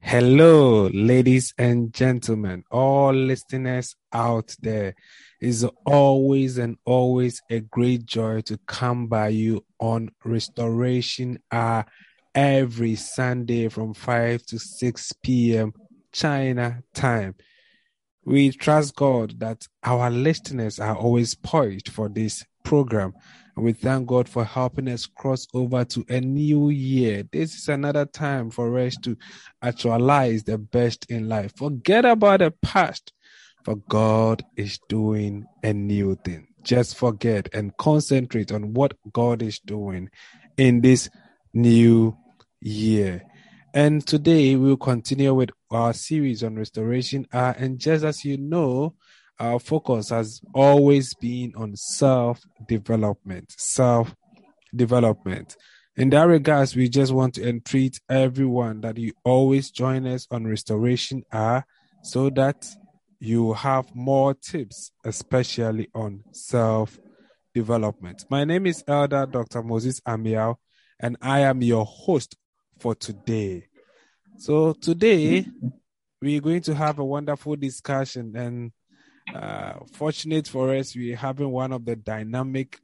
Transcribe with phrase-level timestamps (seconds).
[0.00, 4.94] Hello, ladies and gentlemen, all listeners out there.
[5.40, 11.84] It's always and always a great joy to come by you on Restoration Hour
[12.34, 15.72] every Sunday from 5 to 6 p.m.
[16.12, 17.34] China time.
[18.24, 23.14] We trust God that our listeners are always poised for this program.
[23.58, 27.24] And we thank God for helping us cross over to a new year.
[27.32, 29.16] This is another time for us to
[29.60, 31.54] actualize the best in life.
[31.56, 33.12] Forget about the past,
[33.64, 36.46] for God is doing a new thing.
[36.62, 40.08] Just forget and concentrate on what God is doing
[40.56, 41.10] in this
[41.52, 42.16] new
[42.60, 43.24] year.
[43.74, 47.26] And today we'll continue with our series on restoration.
[47.32, 48.94] Uh, and just as you know,
[49.38, 53.54] our focus has always been on self development.
[53.56, 54.14] Self
[54.74, 55.56] development.
[55.96, 60.46] In that regards, we just want to entreat everyone that you always join us on
[60.46, 61.64] Restoration Hour
[62.02, 62.68] so that
[63.20, 66.98] you have more tips, especially on self
[67.54, 68.24] development.
[68.30, 69.62] My name is Elder Dr.
[69.62, 70.56] Moses Amiao,
[71.00, 72.36] and I am your host
[72.78, 73.66] for today.
[74.36, 75.46] So, today
[76.22, 78.72] we're going to have a wonderful discussion, and
[79.34, 82.80] uh, fortunate for us, we're having one of the dynamic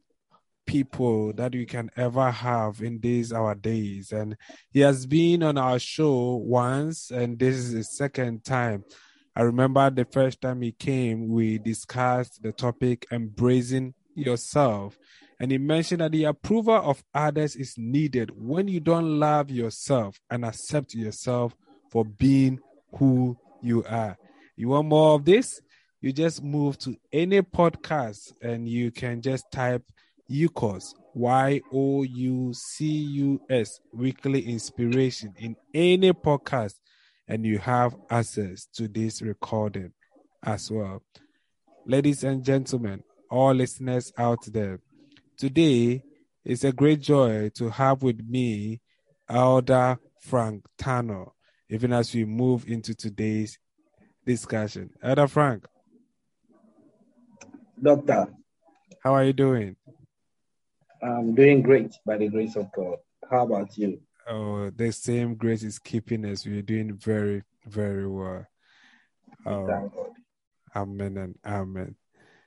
[0.66, 4.12] people that we can ever have in these our days.
[4.12, 4.36] And
[4.70, 8.84] he has been on our show once, and this is the second time.
[9.36, 14.96] I remember the first time he came, we discussed the topic embracing yourself.
[15.40, 20.20] And he mentioned that the approval of others is needed when you don't love yourself
[20.30, 21.56] and accept yourself
[21.90, 22.60] for being
[22.96, 24.16] who you are.
[24.56, 25.60] You want more of this?
[26.04, 29.82] You just move to any podcast and you can just type
[30.30, 36.74] UCOS, Y O U C U S, weekly inspiration in any podcast,
[37.26, 39.92] and you have access to this recording
[40.42, 41.02] as well.
[41.86, 44.80] Ladies and gentlemen, all listeners out there,
[45.38, 46.02] today
[46.44, 48.82] is a great joy to have with me
[49.30, 51.28] Elder Frank Tanner,
[51.70, 53.58] even as we move into today's
[54.26, 54.90] discussion.
[55.02, 55.64] Elder Frank,
[57.80, 58.28] Doctor.
[59.02, 59.76] How are you doing?
[61.02, 62.98] I'm doing great by the grace of God.
[63.30, 64.00] How about you?
[64.28, 66.46] Oh, the same grace is keeping us.
[66.46, 68.46] We're doing very, very well.
[69.44, 69.92] Oh,
[70.74, 71.96] amen and amen.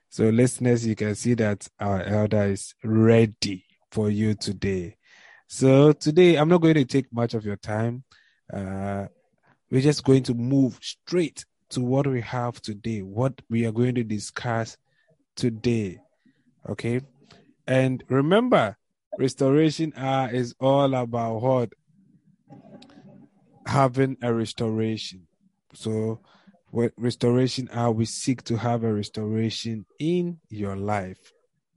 [0.08, 4.96] So, listeners, you can see that our elder is ready for you today.
[5.46, 8.02] So, today, I'm not going to take much of your time.
[8.52, 9.06] Uh,
[9.70, 13.94] we're just going to move straight to what we have today, what we are going
[13.96, 14.76] to discuss
[15.38, 16.00] today.
[16.68, 17.00] Okay.
[17.66, 18.76] And remember,
[19.16, 21.72] restoration hour is all about what?
[23.66, 25.28] Having a restoration.
[25.74, 26.20] So,
[26.72, 31.32] with restoration hour, we seek to have a restoration in your life,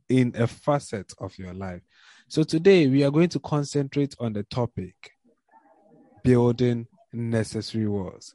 [0.09, 1.81] in a facet of your life.
[2.27, 4.95] So, today we are going to concentrate on the topic
[6.23, 8.33] building necessary walls.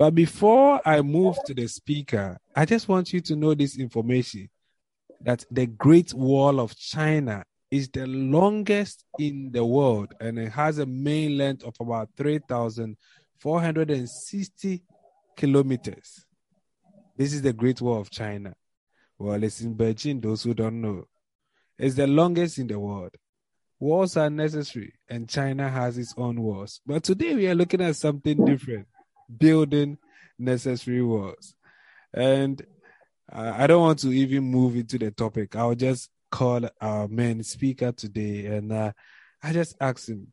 [0.00, 4.48] But before I move to the speaker, I just want you to know this information
[5.20, 10.78] that the Great Wall of China is the longest in the world and it has
[10.78, 14.82] a main length of about 3,460
[15.36, 16.24] kilometers.
[17.18, 18.54] This is the Great Wall of China.
[19.18, 21.08] Well, it's in Beijing, those who don't know.
[21.78, 23.14] It's the longest in the world.
[23.78, 26.80] Walls are necessary, and China has its own walls.
[26.86, 28.86] But today we are looking at something different
[29.38, 29.98] building
[30.38, 31.54] necessary walls.
[32.12, 32.64] And
[33.32, 35.54] I don't want to even move into the topic.
[35.54, 38.92] I'll just call our main speaker today and uh,
[39.42, 40.28] I just ask him,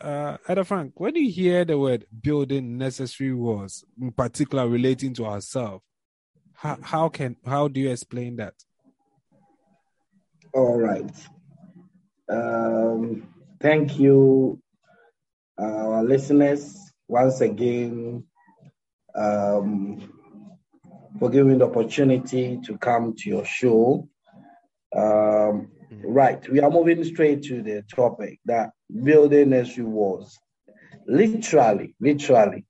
[0.00, 5.26] uh, Ada Frank, when you hear the word building necessary walls, in particular relating to
[5.26, 5.82] ourselves,
[6.52, 8.54] how, how can how do you explain that?
[10.52, 11.10] All right.
[12.28, 13.28] Um,
[13.60, 14.60] thank you,
[15.58, 18.24] our listeners, once again
[19.14, 20.12] um,
[21.18, 24.08] for giving the opportunity to come to your show.
[24.94, 26.02] Um, mm-hmm.
[26.02, 28.70] right, we are moving straight to the topic that
[29.02, 30.38] building necessary walls.
[31.06, 32.64] Literally, literally,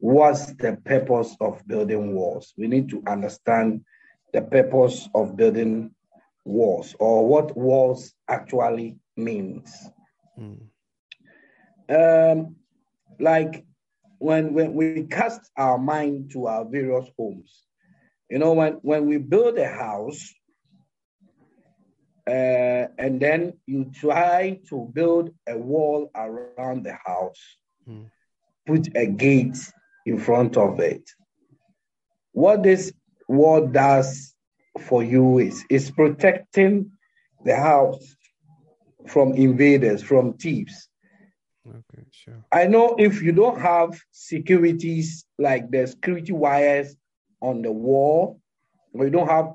[0.00, 2.52] what's the purpose of building walls?
[2.56, 3.82] We need to understand
[4.32, 5.94] the purpose of building
[6.44, 9.90] walls or what walls actually means.
[10.38, 10.60] Mm.
[11.90, 12.56] Um,
[13.20, 13.64] like
[14.18, 17.62] when, when we cast our mind to our various homes,
[18.30, 20.34] you know, when, when we build a house,
[22.28, 27.40] uh, and then you try to build a wall around the house,
[27.88, 28.04] mm.
[28.66, 29.56] put a gate
[30.04, 31.02] in front of it.
[32.32, 32.92] What this
[33.28, 34.34] wall does
[34.78, 36.92] for you is is protecting
[37.44, 38.14] the house
[39.06, 40.88] from invaders, from thieves.
[41.68, 42.44] Okay, sure.
[42.50, 46.96] I know if you don't have securities like the security wires
[47.40, 48.40] on the wall,
[48.92, 49.52] or you don't have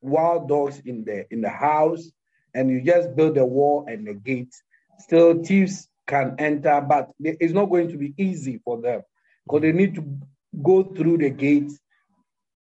[0.00, 2.10] wild dogs in the in the house,
[2.54, 4.54] and you just build a wall and the gate,
[4.98, 9.02] still thieves can enter, but it's not going to be easy for them
[9.44, 10.18] because they need to
[10.62, 11.72] go through the gate,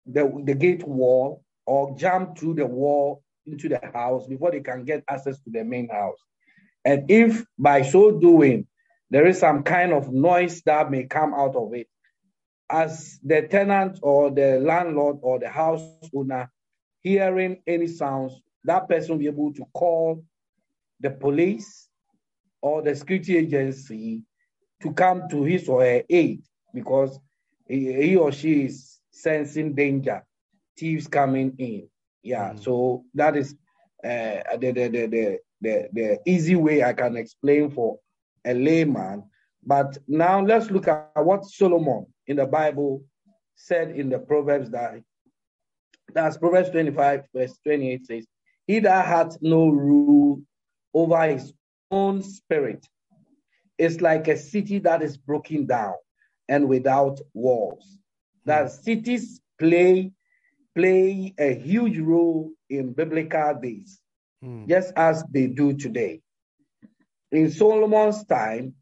[0.05, 4.83] the, the gate wall, or jump through the wall into the house before they can
[4.83, 6.17] get access to the main house.
[6.85, 8.67] And if by so doing,
[9.09, 11.87] there is some kind of noise that may come out of it,
[12.69, 15.81] as the tenant or the landlord or the house
[16.13, 16.51] owner
[17.01, 20.23] hearing any sounds, that person will be able to call
[20.99, 21.87] the police
[22.61, 24.23] or the security agency
[24.81, 26.41] to come to his or her aid
[26.73, 27.17] because
[27.67, 30.23] he, or she is sensing danger,
[30.77, 31.87] thieves coming in.
[32.21, 32.63] Yeah, mm.
[32.63, 33.55] so that is
[34.03, 37.99] uh, the, the, the, the, the, the easy way I can explain for
[38.49, 39.23] a layman.
[39.63, 43.03] But now let's look at what Solomon in the Bible
[43.55, 45.01] said in the Proverbs that
[46.13, 48.25] that's Proverbs 25, verse 28 says,
[48.67, 50.41] He that hath no rule
[50.93, 51.53] over his
[51.91, 52.85] own spirit
[53.77, 55.95] is like a city that is broken down
[56.47, 57.97] and without walls.
[58.45, 60.11] That cities play
[60.75, 63.99] play a huge role in biblical days,
[64.43, 64.67] mm.
[64.67, 66.21] just as they do today.
[67.31, 68.75] In Solomon's time,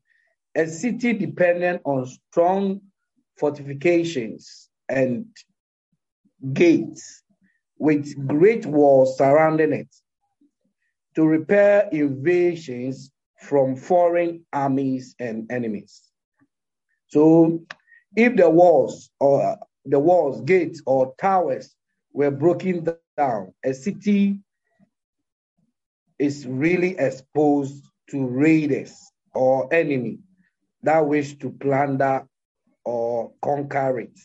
[0.55, 2.81] a city dependent on strong
[3.37, 5.25] fortifications and
[6.53, 7.23] gates
[7.77, 9.93] with great walls surrounding it
[11.15, 13.11] to repel invasions
[13.41, 16.03] from foreign armies and enemies.
[17.07, 17.65] So
[18.15, 21.75] if the walls or the walls, gates, or towers
[22.13, 24.39] were broken down, a city
[26.19, 28.95] is really exposed to raiders
[29.33, 30.19] or enemy
[30.83, 32.27] that wish to plunder
[32.85, 34.19] or conquer it.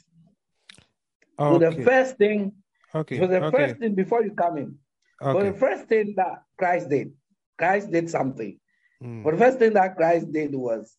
[1.39, 1.67] Okay.
[1.67, 2.53] So the first thing,
[2.95, 3.19] okay.
[3.19, 3.57] so the okay.
[3.57, 4.79] first thing before you come in,
[5.23, 5.51] Okay.
[5.51, 7.13] The first thing that Christ did,
[7.57, 8.59] Christ did something.
[9.03, 9.23] Mm.
[9.23, 10.97] But the first thing that Christ did was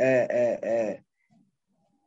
[0.00, 0.94] uh, uh, uh,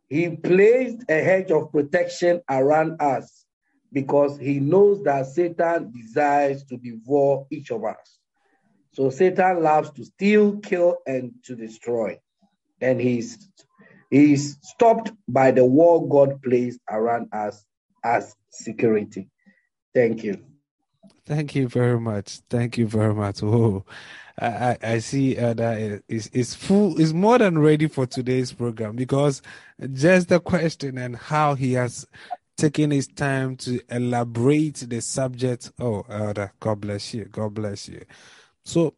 [0.08, 3.46] he placed a hedge of protection around us
[3.92, 8.17] because he knows that Satan desires to devour each of us.
[8.98, 12.20] So Satan loves to steal, kill, and to destroy.
[12.82, 13.48] And he's
[14.10, 17.64] he's stopped by the wall God placed around us
[18.04, 19.30] as security.
[19.94, 20.44] Thank you.
[21.28, 22.40] Thank you very much.
[22.50, 23.44] Thank you very much.
[23.44, 23.86] Oh,
[24.42, 28.96] I, I see uh, that is is full is more than ready for today's program
[28.96, 29.44] because
[29.94, 32.08] just the question and how he has
[32.58, 35.72] taken his time to elaborate the subject.
[35.80, 36.04] Oh,
[36.60, 37.26] God bless you.
[37.26, 38.04] God bless you.
[38.68, 38.94] So,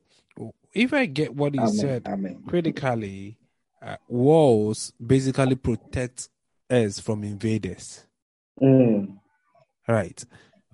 [0.74, 1.70] if I get what he Amen.
[1.70, 2.44] said Amen.
[2.48, 3.38] critically,
[3.82, 6.30] uh, walls basically protect
[6.70, 8.06] us from invaders.
[8.62, 9.18] Mm.
[9.88, 10.24] Right.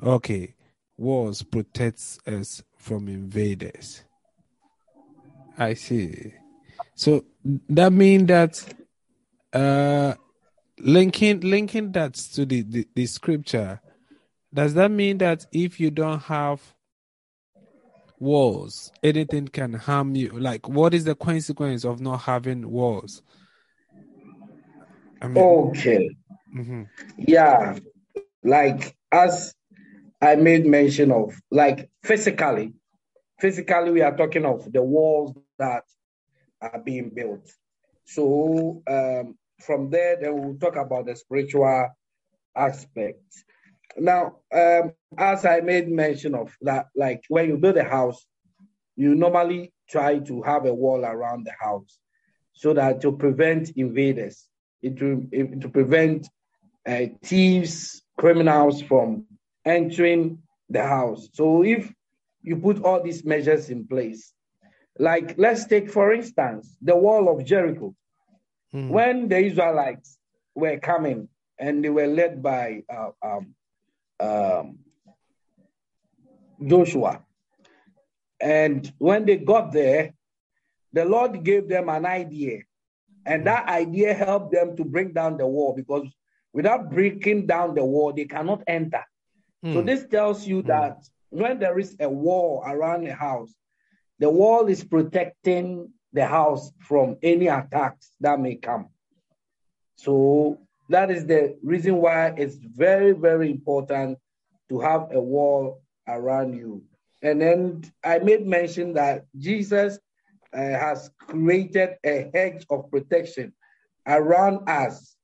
[0.04, 0.56] Okay
[0.98, 4.04] walls protects us from invaders.
[5.58, 6.34] I see.
[6.96, 7.26] So
[7.70, 8.74] that means that
[9.54, 10.16] uh,
[10.80, 13.82] linking linking that to the, the, the scripture,
[14.54, 16.62] does that mean that if you don't have
[18.20, 20.30] walls, anything can harm you?
[20.30, 23.22] Like, what is the consequence of not having walls?
[25.22, 26.16] I mean, okay.
[26.56, 26.84] Mm-hmm.
[27.18, 27.78] Yeah,
[28.44, 29.54] like as
[30.22, 32.74] I made mention of, like physically,
[33.40, 35.84] physically, we are talking of the walls that
[36.62, 37.50] are being built.
[38.06, 41.90] So um, from there, then we'll talk about the spiritual
[42.56, 43.24] aspect.
[43.98, 48.26] Now, um, as I made mention of that, like when you build a house,
[48.96, 51.98] you normally try to have a wall around the house
[52.54, 54.48] so that to prevent invaders,
[54.82, 56.28] it to, it, to prevent
[56.88, 59.26] uh, thieves, criminals from
[59.66, 61.30] entering the house.
[61.34, 61.92] So if
[62.42, 64.34] you put all these measures in place,
[64.98, 67.94] like let's take, for instance, the wall of Jericho.
[68.72, 68.90] Hmm.
[68.90, 70.18] When the Israelites
[70.54, 71.28] were coming
[71.60, 73.56] and they were led by uh, um,
[74.20, 74.80] um,
[76.66, 77.24] Joshua,
[78.40, 80.14] and when they got there,
[80.94, 82.62] the Lord gave them an idea,
[83.26, 86.08] and that idea helped them to bring down the wall because
[86.54, 89.04] without breaking down the wall, they cannot enter.
[89.64, 89.86] So hmm.
[89.86, 90.68] this tells you hmm.
[90.68, 93.54] that when there is a wall around a house,
[94.20, 98.88] the wall is protecting the house from any attacks that may come.
[99.98, 104.20] So that is the reason why it's very, very important
[104.70, 106.84] to have a wall around you.
[107.22, 109.98] And then I made mention that Jesus
[110.54, 113.54] uh, has created a hedge of protection
[114.08, 115.16] around us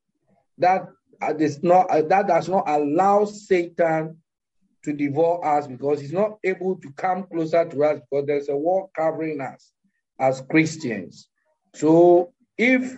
[0.58, 0.88] that
[1.22, 4.18] uh, does not uh, that does not allow Satan
[4.84, 8.56] to devour us because he's not able to come closer to us because there's a
[8.56, 9.72] wall covering us
[10.20, 11.28] as Christians.
[11.76, 12.98] So if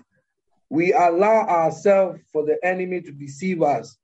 [0.73, 3.95] we allow ourselves for the enemy to deceive us,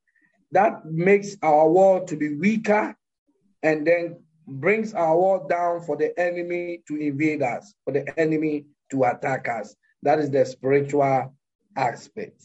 [0.52, 2.96] that makes our wall to be weaker
[3.64, 8.66] and then brings our wall down for the enemy to invade us, for the enemy
[8.92, 9.76] to attack us.
[10.04, 11.34] That is the spiritual
[11.76, 12.40] aspect.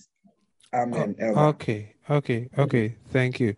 [0.72, 1.16] Amen.
[1.20, 2.96] Oh, okay, okay, okay.
[3.08, 3.54] Thank you.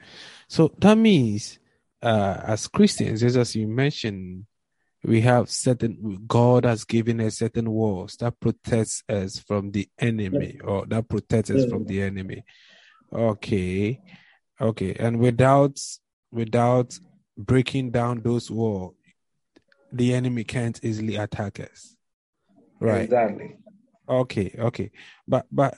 [0.49, 1.61] So that means,
[2.02, 4.46] uh, as Christians, just as you mentioned,
[5.07, 10.59] we have certain God has given us certain walls that protects us from the enemy,
[10.65, 12.45] or that protects us from the enemy.
[13.13, 14.01] Okay,
[14.61, 15.81] okay, and without
[16.33, 16.99] without
[17.39, 18.95] breaking down those walls,
[19.93, 21.95] the enemy can't easily attack us.
[22.81, 23.05] Right.
[23.05, 23.57] Exactly.
[24.09, 24.91] Okay, okay.
[25.29, 25.77] But but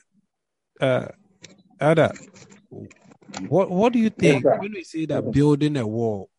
[0.80, 1.08] uh
[1.80, 2.14] Ada,
[3.48, 6.30] what what do you think when we say that building a wall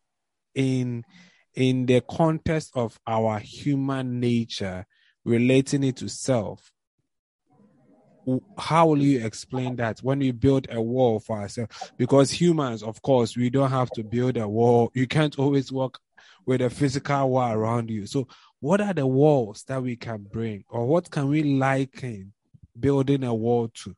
[0.54, 1.04] in
[1.54, 4.86] in the context of our human nature,
[5.24, 6.70] relating it to self?
[8.58, 11.92] How will you explain that when we build a wall for ourselves?
[11.96, 14.90] Because humans, of course, we don't have to build a wall.
[14.94, 15.98] You can't always walk
[16.46, 18.06] with a physical wall around you.
[18.06, 18.28] So,
[18.60, 22.32] what are the walls that we can bring, or what can we liken
[22.78, 23.96] building a wall to?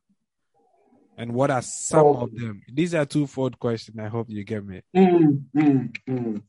[1.17, 2.61] and what are some of them?
[2.71, 3.97] These are two-fold questions.
[3.99, 4.81] I hope you get me.
[4.95, 6.41] Mm, mm, mm.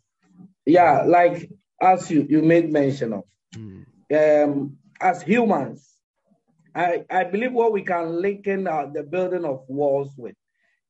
[0.67, 3.85] Yeah, like as you, you made mention of, mm.
[4.13, 5.89] um, as humans,
[6.75, 10.35] I, I believe what we can liken uh, the building of walls with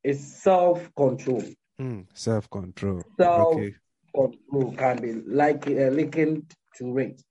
[0.03, 1.43] is self-control.
[1.79, 3.03] Mm, self-control.
[3.17, 3.73] Self-control
[4.15, 4.75] okay.
[4.77, 7.21] can be like uh, likened to it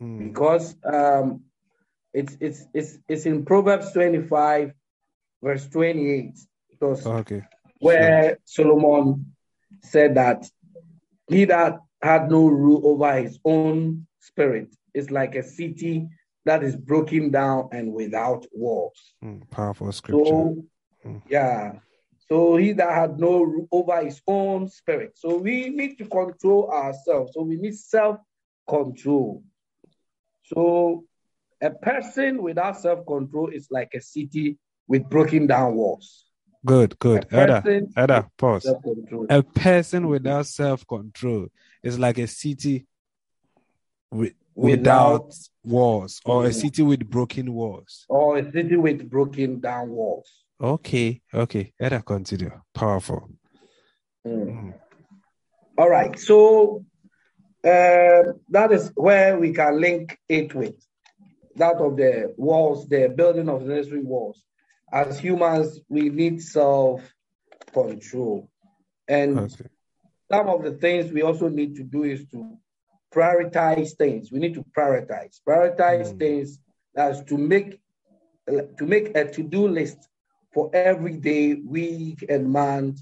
[0.00, 0.18] mm.
[0.18, 1.42] because um,
[2.12, 4.72] it's it's it's it's in Proverbs 25
[5.42, 6.38] verse 28.
[6.70, 7.42] Because okay.
[7.78, 8.66] where sure.
[8.66, 9.34] Solomon
[9.82, 10.48] said that
[11.28, 16.08] he that had no rule over his own spirit It's like a city
[16.44, 19.14] that is broken down and without walls.
[19.24, 20.24] Mm, powerful scripture.
[20.24, 20.64] So,
[21.06, 21.22] mm.
[21.28, 21.72] yeah.
[22.28, 25.12] So he that had no rule over his own spirit.
[25.16, 27.32] So we need to control ourselves.
[27.34, 29.42] So we need self-control.
[30.42, 31.04] So
[31.62, 36.26] a person without self-control is like a city with broken down walls.
[36.66, 37.26] Good, good.
[37.32, 37.62] Ada,
[37.96, 38.74] Ada, pause.
[39.28, 41.48] A person without self control
[41.84, 42.86] is like a city
[44.10, 48.04] with, without, without walls, or a city with broken walls.
[48.08, 50.30] Or a city with broken down walls.
[50.60, 51.72] Okay, okay.
[51.78, 52.52] Let us continue.
[52.72, 53.30] Powerful.
[54.26, 54.46] Mm.
[54.46, 54.74] Mm.
[55.76, 56.18] All right.
[56.18, 56.84] So
[57.64, 60.76] uh, that is where we can link it with
[61.56, 64.42] that of the walls, the building of the necessary walls
[64.94, 67.02] as humans, we need self
[67.72, 68.48] control.
[69.08, 69.66] And okay.
[70.34, 72.58] Some of the things we also need to do is to
[73.14, 74.32] prioritize things.
[74.32, 75.38] We need to prioritize.
[75.48, 76.18] Prioritize mm.
[76.18, 76.58] things
[76.96, 77.80] as to make
[78.78, 80.08] to make a to-do list
[80.52, 83.00] for every day, week, and month.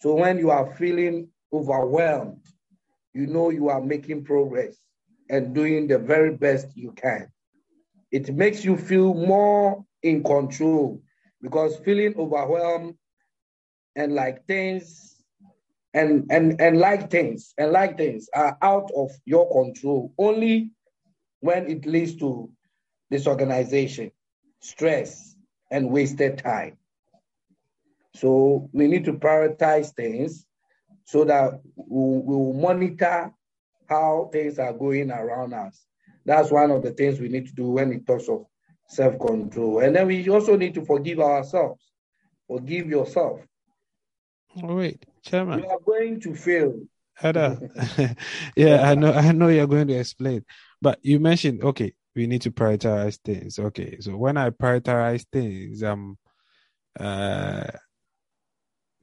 [0.00, 2.46] So when you are feeling overwhelmed,
[3.12, 4.76] you know you are making progress
[5.30, 7.28] and doing the very best you can.
[8.12, 11.02] It makes you feel more in control
[11.42, 12.94] because feeling overwhelmed
[13.96, 15.13] and like things
[15.94, 20.70] and and and like things and like things are out of your control only
[21.40, 22.50] when it leads to
[23.10, 24.10] disorganization
[24.60, 25.36] stress
[25.70, 26.76] and wasted time
[28.14, 30.46] so we need to prioritize things
[31.04, 33.32] so that we'll, we'll monitor
[33.88, 35.86] how things are going around us
[36.26, 38.46] that's one of the things we need to do when it talks of
[38.88, 39.80] self control.
[39.80, 41.82] And then we also need to forgive ourselves.
[42.48, 43.40] Forgive yourself.
[44.62, 45.60] Oh, wait, Chairman.
[45.60, 46.80] You are going to fail.
[47.22, 47.60] Ada.
[48.56, 50.44] yeah, I know I know you're going to explain.
[50.82, 53.58] But you mentioned okay, we need to prioritize things.
[53.58, 53.98] Okay.
[54.00, 56.18] So when I prioritize things, um
[56.98, 57.70] uh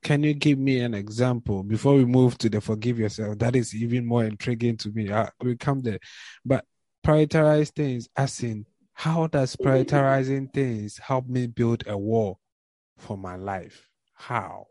[0.03, 3.37] can you give me an example before we move to the forgive yourself?
[3.37, 5.11] That is even more intriguing to me.
[5.11, 5.99] Uh, we come there.
[6.43, 6.65] But
[7.05, 12.39] prioritize things as in how does prioritizing things help me build a wall
[12.97, 13.87] for my life?
[14.13, 14.67] How?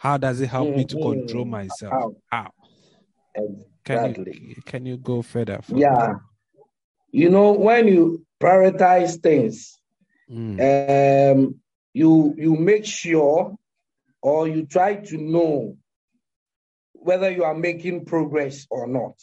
[0.00, 0.78] How does it help mm-hmm.
[0.78, 1.50] me to control mm-hmm.
[1.50, 2.14] myself?
[2.32, 2.52] How?
[3.34, 4.32] Exactly.
[4.32, 5.60] Can you, can you go further?
[5.68, 6.14] yeah.
[6.14, 6.60] Me?
[7.12, 9.78] You know, when you prioritize things,
[10.30, 10.56] mm.
[10.58, 11.60] um,
[11.92, 13.54] you you make sure
[14.22, 15.76] or you try to know
[16.94, 19.16] whether you are making progress or not.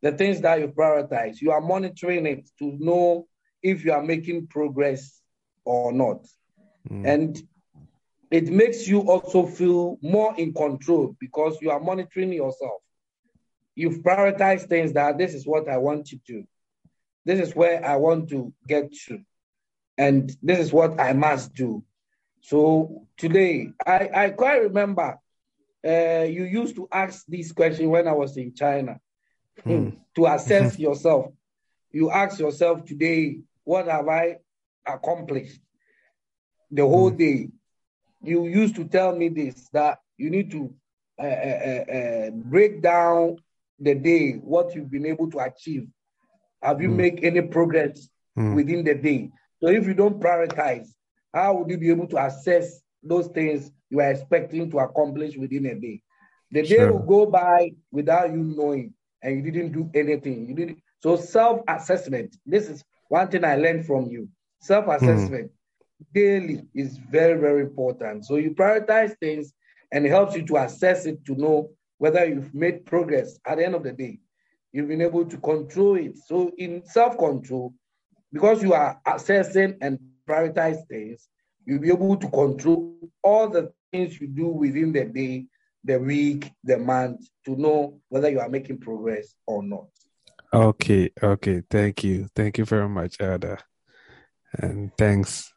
[0.00, 3.28] The things that you prioritize, you are monitoring it to know
[3.62, 5.20] if you are making progress
[5.64, 6.26] or not.
[6.90, 7.06] Mm.
[7.06, 7.48] And
[8.32, 12.80] it makes you also feel more in control because you are monitoring yourself.
[13.74, 16.44] You've prioritized things that this is what I want to do.
[17.26, 19.20] This is where I want to get to.
[19.98, 21.84] And this is what I must do.
[22.40, 25.18] So today, I, I quite remember
[25.86, 28.98] uh, you used to ask this question when I was in China
[29.62, 29.90] hmm.
[30.14, 31.26] to assess yourself.
[31.90, 34.38] You ask yourself today, what have I
[34.86, 35.60] accomplished
[36.70, 37.16] the whole hmm.
[37.16, 37.48] day?
[38.22, 40.72] You used to tell me this that you need to
[41.18, 43.36] uh, uh, uh, break down
[43.80, 45.88] the day, what you've been able to achieve.
[46.62, 46.96] Have you mm.
[46.96, 48.54] made any progress mm.
[48.54, 49.30] within the day?
[49.60, 50.88] So if you don't prioritize,
[51.34, 55.66] how would you be able to assess those things you are expecting to accomplish within
[55.66, 56.02] a day?
[56.52, 56.78] The sure.
[56.78, 60.48] day will go by without you knowing, and you didn't do anything.
[60.48, 60.78] You didn't.
[61.02, 62.36] So self-assessment.
[62.46, 64.28] This is one thing I learned from you.
[64.60, 65.50] Self-assessment mm.
[66.14, 68.26] Daily is very, very important.
[68.26, 69.52] So you prioritize things,
[69.92, 73.64] and it helps you to assess it to know whether you've made progress at the
[73.64, 74.18] end of the day.
[74.72, 76.16] You've been able to control it.
[76.26, 77.74] So in self-control,
[78.32, 81.28] because you are assessing and prioritize things,
[81.66, 85.46] you'll be able to control all the things you do within the day,
[85.84, 89.86] the week, the month to know whether you are making progress or not.
[90.52, 91.62] Okay, okay.
[91.70, 92.28] Thank you.
[92.34, 93.58] Thank you very much, Ada.
[94.54, 95.51] And thanks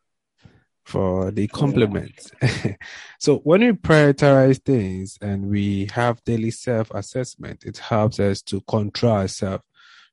[0.86, 2.32] for the compliment.
[3.20, 9.14] so when we prioritize things and we have daily self-assessment, it helps us to control
[9.14, 9.64] ourselves.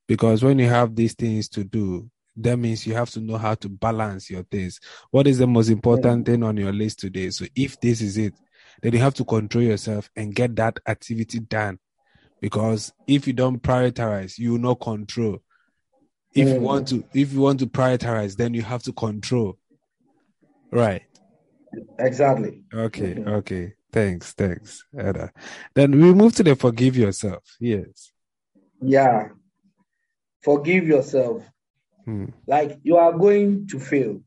[0.07, 3.53] Because when you have these things to do, that means you have to know how
[3.53, 4.79] to balance your things.
[5.11, 7.29] What is the most important thing on your list today?
[7.29, 8.33] So if this is it,
[8.81, 11.77] then you have to control yourself and get that activity done.
[12.41, 15.39] Because if you don't prioritize, you will not control.
[16.33, 19.59] If you want to, if you want to prioritize, then you have to control.
[20.73, 21.03] Right.
[21.99, 22.63] Exactly.
[22.73, 23.15] Okay.
[23.15, 23.29] Mm-hmm.
[23.29, 23.73] Okay.
[23.91, 24.33] Thanks.
[24.33, 25.31] Thanks, Ada.
[25.75, 27.43] Then we move to the forgive yourself.
[27.59, 28.11] Yes.
[28.81, 29.29] Yeah.
[30.41, 31.43] Forgive yourself.
[32.05, 32.25] Hmm.
[32.47, 34.21] Like you are going to fail.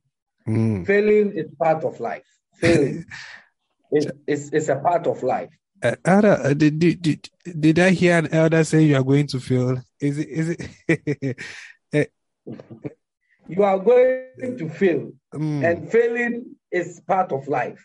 [0.45, 0.85] Hmm.
[0.85, 2.27] Failing is part of life.
[2.55, 3.05] Failing
[3.93, 5.51] is, is, is a part of life.
[5.83, 7.29] Uh, Ada, uh, did, did, did,
[7.61, 9.77] did I hear an elder say you are going to fail?
[10.01, 10.57] Is it is
[11.93, 12.13] it
[13.49, 15.65] you are going to fail, mm.
[15.65, 17.85] and failing is part of life.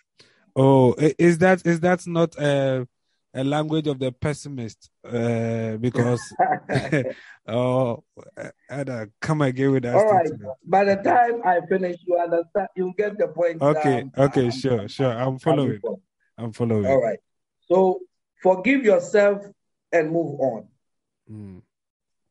[0.55, 2.87] Oh, is that is that not a,
[3.33, 4.89] a language of the pessimist?
[5.05, 6.21] Uh, because
[7.47, 8.03] oh,
[8.69, 9.95] Ada, come again with that.
[9.95, 10.29] All right.
[10.65, 12.67] By the time I finish, you understand.
[12.75, 13.61] You get the point.
[13.61, 14.05] Okay.
[14.17, 14.45] okay.
[14.45, 14.87] I'm, sure.
[14.87, 15.11] Sure.
[15.11, 15.79] I'm following.
[16.37, 16.85] I'm following.
[16.85, 17.19] All right.
[17.67, 18.01] So
[18.41, 19.45] forgive yourself
[19.91, 20.67] and move on.
[21.31, 21.61] Mm.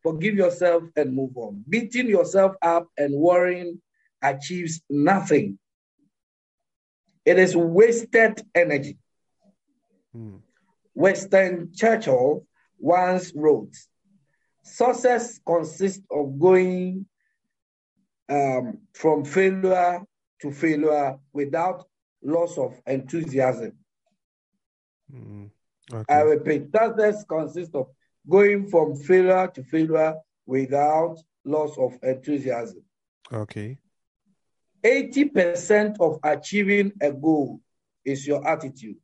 [0.02, 1.64] Forgive yourself and move on.
[1.68, 3.80] Beating yourself up and worrying
[4.22, 5.58] achieves nothing.
[7.24, 8.98] It is wasted energy.
[10.12, 10.36] Hmm.
[10.94, 12.46] Winston Churchill
[12.78, 13.74] once wrote
[14.62, 17.06] Success consists of going
[18.28, 20.02] um, from failure
[20.40, 21.86] to failure without
[22.22, 23.72] loss of enthusiasm.
[25.12, 25.50] Mm,
[25.92, 26.04] okay.
[26.08, 27.88] I repeat, success consists of
[28.28, 30.14] going from failure to failure
[30.46, 32.82] without loss of enthusiasm.
[33.32, 33.78] Okay.
[34.84, 37.60] 80% of achieving a goal
[38.04, 38.96] is your attitude.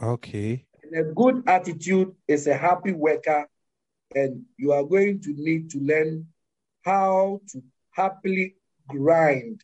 [0.00, 0.64] Okay.
[0.82, 3.46] And a good attitude is a happy worker,
[4.14, 6.26] and you are going to need to learn
[6.82, 8.54] how to happily
[8.86, 9.62] grind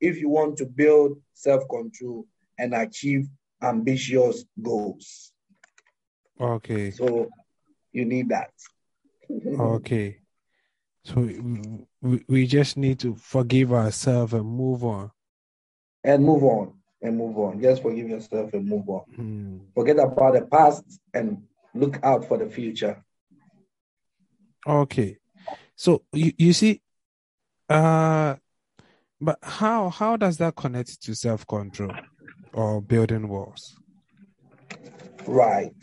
[0.00, 2.26] if you want to build self control
[2.58, 3.28] and achieve
[3.62, 5.32] ambitious goals.
[6.40, 6.90] Okay.
[6.90, 7.28] So
[7.98, 8.52] you need that.
[9.58, 10.18] okay.
[11.04, 11.28] So
[12.00, 15.10] we, we just need to forgive ourselves and move on.
[16.04, 16.74] And move on.
[17.02, 17.60] And move on.
[17.60, 19.04] Just forgive yourself and move on.
[19.14, 19.58] Hmm.
[19.74, 21.42] Forget about the past and
[21.74, 23.02] look out for the future.
[24.66, 25.18] Okay.
[25.74, 26.80] So you, you see,
[27.68, 28.36] uh
[29.20, 31.92] but how how does that connect to self-control
[32.52, 33.76] or building walls?
[35.26, 35.74] Right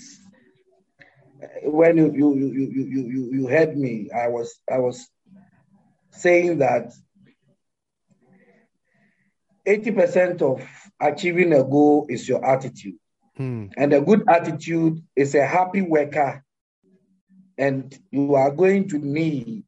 [1.64, 5.08] when you you, you, you, you, you heard me, I was I was
[6.12, 6.94] saying that
[9.68, 10.68] 80% of
[11.00, 12.96] achieving a goal is your attitude.
[13.36, 13.66] Hmm.
[13.76, 16.44] And a good attitude is a happy worker.
[17.58, 19.66] And you are going to need,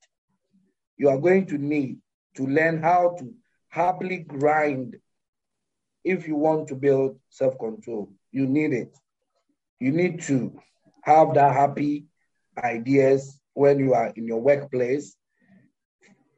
[0.97, 1.99] you are going to need
[2.35, 3.33] to learn how to
[3.69, 4.97] happily grind
[6.03, 8.97] if you want to build self control, you need it.
[9.79, 10.57] You need to
[11.03, 12.05] have that happy
[12.57, 15.15] ideas when you are in your workplace.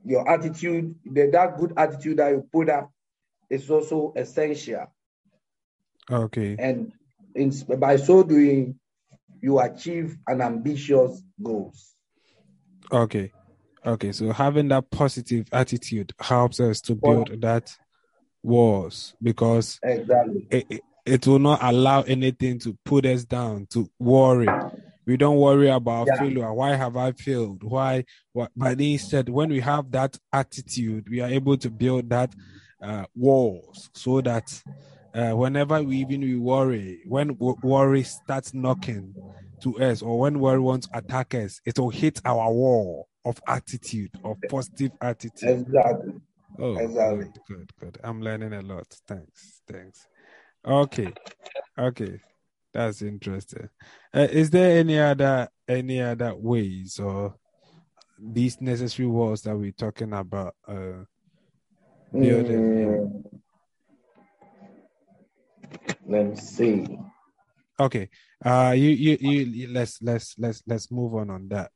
[0.06, 2.92] Your attitude, the, that good attitude that you put up
[3.50, 4.88] is also essential.
[6.10, 6.56] Okay.
[6.58, 6.94] And
[7.36, 8.80] in, by so doing,
[9.42, 11.96] you achieve an ambitious goals.
[12.92, 13.32] Okay.
[13.86, 14.12] Okay.
[14.12, 17.76] So having that positive attitude helps us to build that
[18.42, 20.48] walls because exactly.
[20.50, 24.48] it, it, it, will not allow anything to put us down, to worry.
[25.06, 26.20] We don't worry about yeah.
[26.20, 26.54] failure.
[26.54, 27.64] Why have I failed?
[27.64, 28.06] Why?
[28.34, 28.52] What?
[28.56, 32.34] But instead, when we have that attitude, we are able to build that
[32.82, 34.62] uh, walls so that
[35.14, 39.16] uh, whenever we even we worry, when worry starts knocking
[39.62, 43.42] to us, or when worry wants to attack us, it will hit our wall of
[43.48, 45.50] attitude, of positive attitude.
[45.68, 46.14] Exactly.
[46.58, 47.26] Oh, exactly.
[47.26, 47.98] Good, good, good.
[48.04, 48.88] I'm learning a lot.
[49.08, 50.08] Thanks, thanks.
[50.66, 51.14] Okay,
[51.78, 52.20] okay,
[52.74, 53.70] that's interesting.
[54.14, 57.36] Uh, is there any other any other ways or
[58.22, 61.04] these necessary walls that we're talking about uh,
[62.12, 63.24] building?
[63.24, 63.40] Mm.
[66.06, 67.00] Let me see.
[67.80, 68.10] Okay.
[68.44, 71.72] Uh you, you you let's let's let's let's move on on that.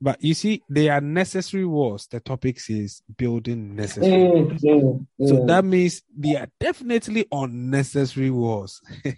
[0.00, 2.06] But you see, they are necessary walls.
[2.06, 4.12] The topic is building necessary.
[4.12, 5.46] Mm, mm, so mm.
[5.48, 8.80] that means they are definitely unnecessary walls.
[9.04, 9.12] uh,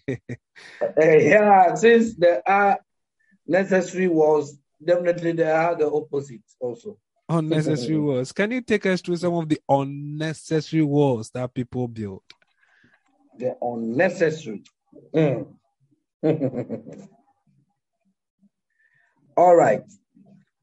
[0.98, 2.78] yeah, since there are
[3.46, 6.96] necessary walls, definitely there are the opposite also.
[7.28, 8.32] Unnecessary walls.
[8.32, 12.22] Can you take us through some of the unnecessary walls that people build?
[13.38, 14.62] The unnecessary.
[15.14, 15.46] Mm.
[19.36, 19.82] All right.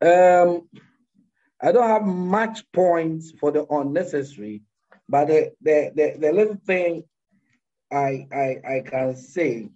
[0.01, 0.69] Um,
[1.61, 4.61] I don't have much points for the unnecessary,
[5.09, 7.03] but the the, the, the little thing
[7.91, 9.69] I, I I can say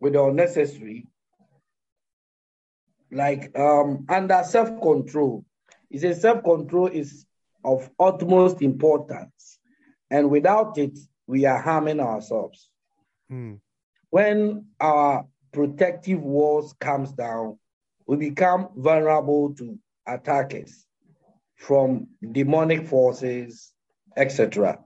[0.00, 1.06] with the unnecessary,
[3.10, 5.44] like um under self-control,
[5.90, 7.24] it says self-control is
[7.64, 9.58] of utmost importance,
[10.10, 12.68] and without it, we are harming ourselves.
[13.28, 13.54] Hmm.
[14.10, 17.58] When our protective walls comes down,
[18.10, 20.84] we become vulnerable to attackers
[21.54, 23.72] from demonic forces,
[24.16, 24.80] etc.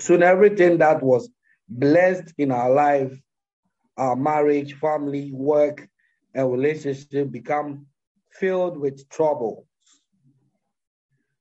[0.00, 1.28] Soon everything that was
[1.68, 3.12] blessed in our life,
[3.98, 5.86] our marriage, family, work,
[6.34, 7.84] and relationship become
[8.40, 9.66] filled with trouble.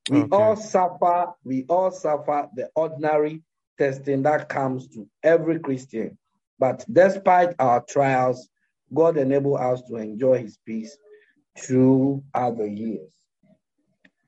[0.10, 0.36] We okay.
[0.36, 3.41] all suffer, we all suffer the ordinary
[3.78, 6.17] testing that comes to every Christian.
[6.60, 8.50] But despite our trials,
[8.94, 10.98] God enabled us to enjoy his peace
[11.57, 13.11] throughout the years.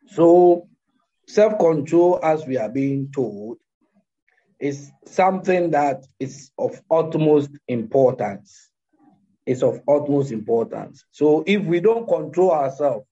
[0.08, 0.68] So,
[1.28, 3.58] self control, as we are being told,
[4.60, 8.70] is something that is of utmost importance.
[9.46, 11.04] It's of utmost importance.
[11.12, 13.08] So, if we don't control ourselves,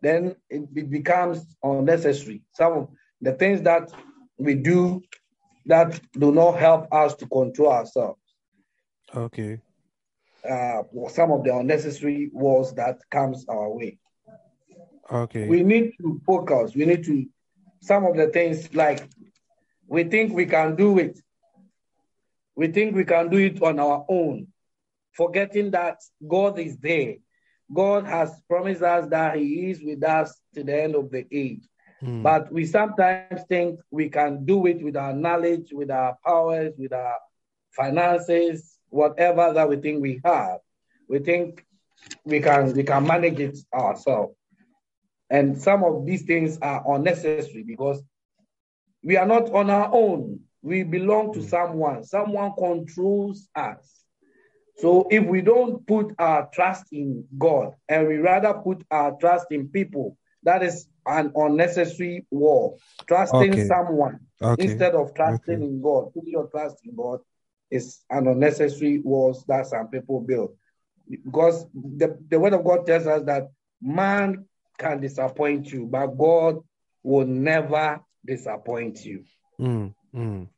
[0.00, 2.42] then it, it becomes unnecessary.
[2.54, 2.88] Some of
[3.20, 3.90] the things that
[4.36, 5.02] we do
[5.66, 8.20] that do not help us to control ourselves.
[9.14, 9.60] Okay.
[10.48, 13.98] Uh, some of the unnecessary wars that comes our way.
[15.10, 15.46] Okay.
[15.46, 16.74] We need to focus.
[16.74, 17.26] We need to
[17.80, 19.08] some of the things like
[19.86, 21.18] we think we can do it.
[22.56, 24.48] We think we can do it on our own,
[25.12, 27.16] forgetting that God is there.
[27.72, 31.62] God has promised us that He is with us to the end of the age.
[32.02, 32.22] Mm.
[32.22, 36.92] But we sometimes think we can do it with our knowledge, with our powers, with
[36.92, 37.18] our
[37.70, 40.58] finances, whatever that we think we have.
[41.08, 41.64] We think
[42.24, 44.36] we can we can manage it ourselves.
[45.30, 48.02] And some of these things are unnecessary because
[49.02, 50.40] we are not on our own.
[50.60, 52.04] We belong to someone.
[52.04, 54.04] Someone controls us.
[54.76, 59.46] So if we don't put our trust in God and we rather put our trust
[59.50, 62.76] in people, that is an unnecessary war.
[63.08, 63.66] Trusting Okay.
[63.66, 64.64] someone Okay.
[64.64, 65.64] instead of trusting Okay.
[65.64, 67.20] in God, Put your trust in God
[67.72, 70.54] is an unnecessary wars that some people build.
[71.08, 74.44] Because the, the word of God tells us that man
[74.78, 76.58] can disappoint you, but God
[77.02, 79.24] will never disappoint you.
[79.60, 80.48] Mm, mm.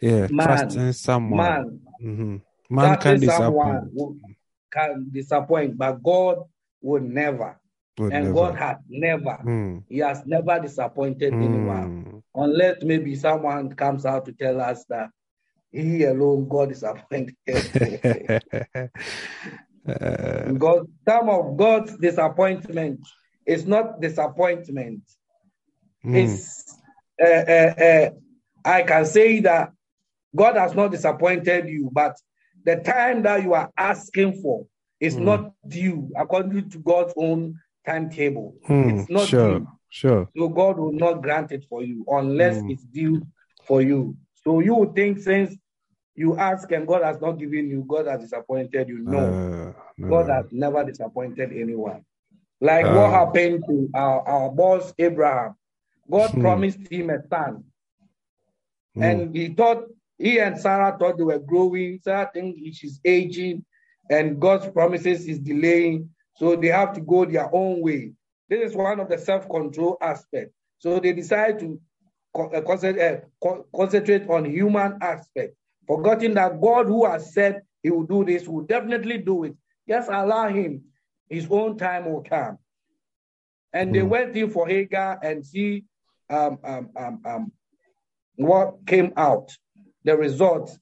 [0.00, 1.36] Yeah, Man, trusting someone.
[1.38, 2.36] Man, hmm
[2.68, 3.92] Man can disappoint.
[3.92, 4.16] will-
[4.70, 6.44] can disappoint, but God
[6.80, 7.58] will never.
[7.98, 8.34] Would and never.
[8.34, 12.04] God has never, Mm, He has never disappointed anyone.
[12.04, 12.22] mm.
[12.34, 15.10] Unless maybe someone comes out to tell us that
[15.72, 17.34] He alone, God disappointed.
[19.88, 23.00] Uh, because some of God's disappointment
[23.46, 25.02] is not disappointment.
[26.04, 26.76] mm, It's
[27.20, 28.10] uh, uh, uh,
[28.64, 29.72] I can say that
[30.34, 32.16] God has not disappointed you, but
[32.64, 34.66] the time that you are asking for
[35.00, 35.24] is Mm.
[35.24, 38.54] not due according to God's own timetable.
[38.66, 39.68] Hmm, It's not sure, due.
[39.88, 40.28] sure.
[40.36, 42.70] So God will not grant it for you unless Mm.
[42.72, 43.22] it's due
[43.66, 44.16] for you.
[44.44, 45.56] So you would think since
[46.14, 48.98] you ask and God has not given you, God has disappointed you.
[48.98, 50.08] No, Uh, no.
[50.08, 52.04] God has never disappointed anyone.
[52.60, 52.94] Like Uh.
[52.94, 55.54] what happened to our, our boss Abraham.
[56.10, 56.40] God Hmm.
[56.40, 57.64] promised him a son,
[58.94, 59.84] Hmm, and he thought
[60.18, 61.98] he and Sarah thought they were growing.
[62.02, 63.64] Sarah think she's aging,
[64.10, 66.10] and God's promises is delaying.
[66.36, 68.12] So they have to go their own way.
[68.48, 70.54] This is one of the self-control aspects.
[70.78, 71.80] So they decide to
[72.34, 75.54] uh, concentrate, uh, co- concentrate on human aspect,
[75.86, 79.56] forgetting that God, who has said He will do this, will definitely do it.
[79.88, 80.82] Just allow Him.
[81.28, 82.58] His own time will come.
[83.72, 84.08] And they Hmm.
[84.08, 85.84] went in for Hagar and see
[86.28, 87.52] um, um, um, um,
[88.36, 89.50] what came out,
[90.04, 90.76] the result.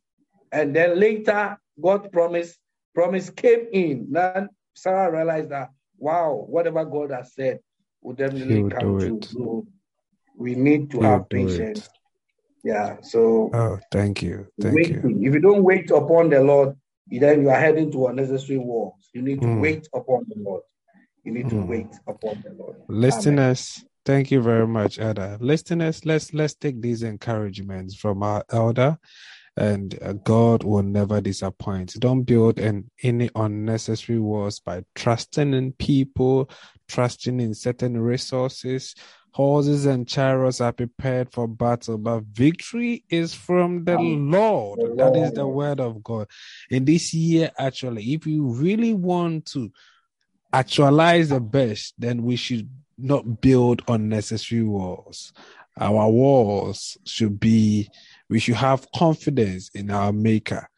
[0.52, 2.58] And then later, God promised,
[2.94, 4.08] promise came in.
[4.10, 7.60] Then Sarah realized that, wow, whatever God has said
[8.02, 9.20] will definitely will come true.
[9.22, 9.66] So
[10.36, 11.86] we need to He have patience.
[11.86, 11.99] it.
[12.62, 12.96] Yeah.
[13.02, 15.00] So Oh, thank you, thank you.
[15.04, 16.76] If you don't wait upon the Lord,
[17.10, 19.10] then you are heading to unnecessary wars.
[19.14, 19.60] You need to Mm.
[19.60, 20.62] wait upon the Lord.
[21.24, 21.68] You need to Mm.
[21.68, 22.76] wait upon the Lord.
[22.88, 23.00] Amen.
[23.00, 25.38] Listeners, thank you very much, Ada.
[25.40, 28.98] Listeners, let's let's take these encouragements from our elder,
[29.56, 31.94] and uh, God will never disappoint.
[31.98, 36.48] Don't build an any unnecessary wars by trusting in people,
[36.88, 38.94] trusting in certain resources.
[39.32, 44.80] Horses and chariots are prepared for battle, but victory is from the Lord.
[44.98, 46.26] That is the word of God.
[46.68, 49.70] In this year, actually, if you really want to
[50.52, 55.32] actualize the best, then we should not build unnecessary walls.
[55.78, 57.88] Our walls should be,
[58.28, 60.68] we should have confidence in our maker.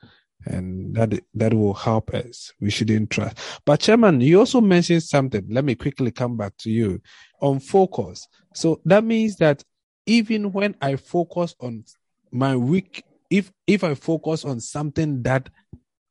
[0.44, 2.52] And that that will help us.
[2.60, 3.38] We shouldn't trust.
[3.64, 5.46] But Chairman, you also mentioned something.
[5.48, 7.00] Let me quickly come back to you
[7.40, 8.26] on focus.
[8.54, 9.62] So that means that
[10.06, 11.84] even when I focus on
[12.30, 15.48] my weak, if if I focus on something that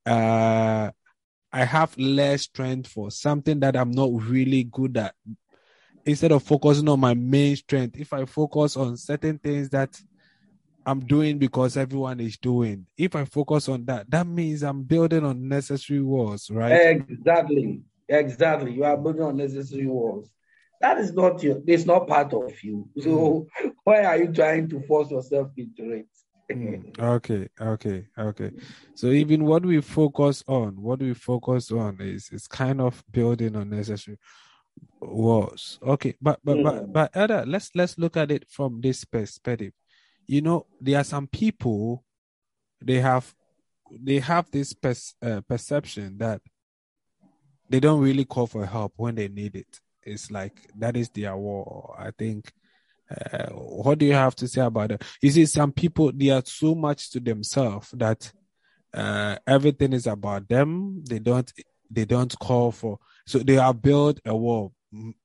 [0.06, 0.92] uh
[1.54, 5.14] I have less strength for something that I'm not really good at.
[6.06, 10.00] Instead of focusing on my main strength, if I focus on certain things that
[10.86, 15.24] I'm doing because everyone is doing, if I focus on that, that means I'm building
[15.24, 16.96] unnecessary walls, right?
[16.98, 17.82] Exactly.
[18.10, 18.74] Exactly.
[18.74, 20.30] You are building unnecessary walls.
[20.82, 22.90] That is not your, it's not part of you.
[23.00, 23.48] So
[23.84, 26.08] why are you trying to force yourself into it?
[26.52, 28.52] Mm, okay, okay, okay.
[28.96, 33.56] So even what we focus on, what we focus on is is kind of building
[33.56, 34.18] unnecessary
[35.00, 35.80] walls.
[35.82, 36.94] Okay, but but but Mm.
[36.94, 39.74] but Ada, let's let's look at it from this perspective.
[40.28, 42.04] You know, there are some people
[42.84, 43.34] they have
[43.92, 46.42] they have this pers- uh, perception that
[47.70, 49.80] they don't really call for help when they need it.
[50.04, 51.96] It's like that is their war.
[51.98, 52.52] I think.
[53.12, 55.04] Uh, what do you have to say about that?
[55.22, 58.32] You see, some people they are so much to themselves that
[58.94, 61.04] uh, everything is about them.
[61.04, 61.52] They don't
[61.90, 64.74] they don't call for so they have built a wall.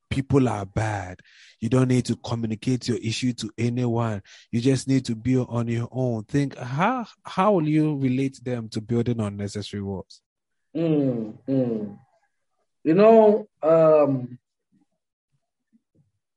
[0.09, 1.19] People are bad.
[1.59, 4.21] You don't need to communicate your issue to anyone.
[4.51, 6.23] You just need to be on your own.
[6.23, 10.21] Think how how will you relate them to building unnecessary walls?
[10.75, 11.97] Mm, mm.
[12.83, 14.39] You know, um,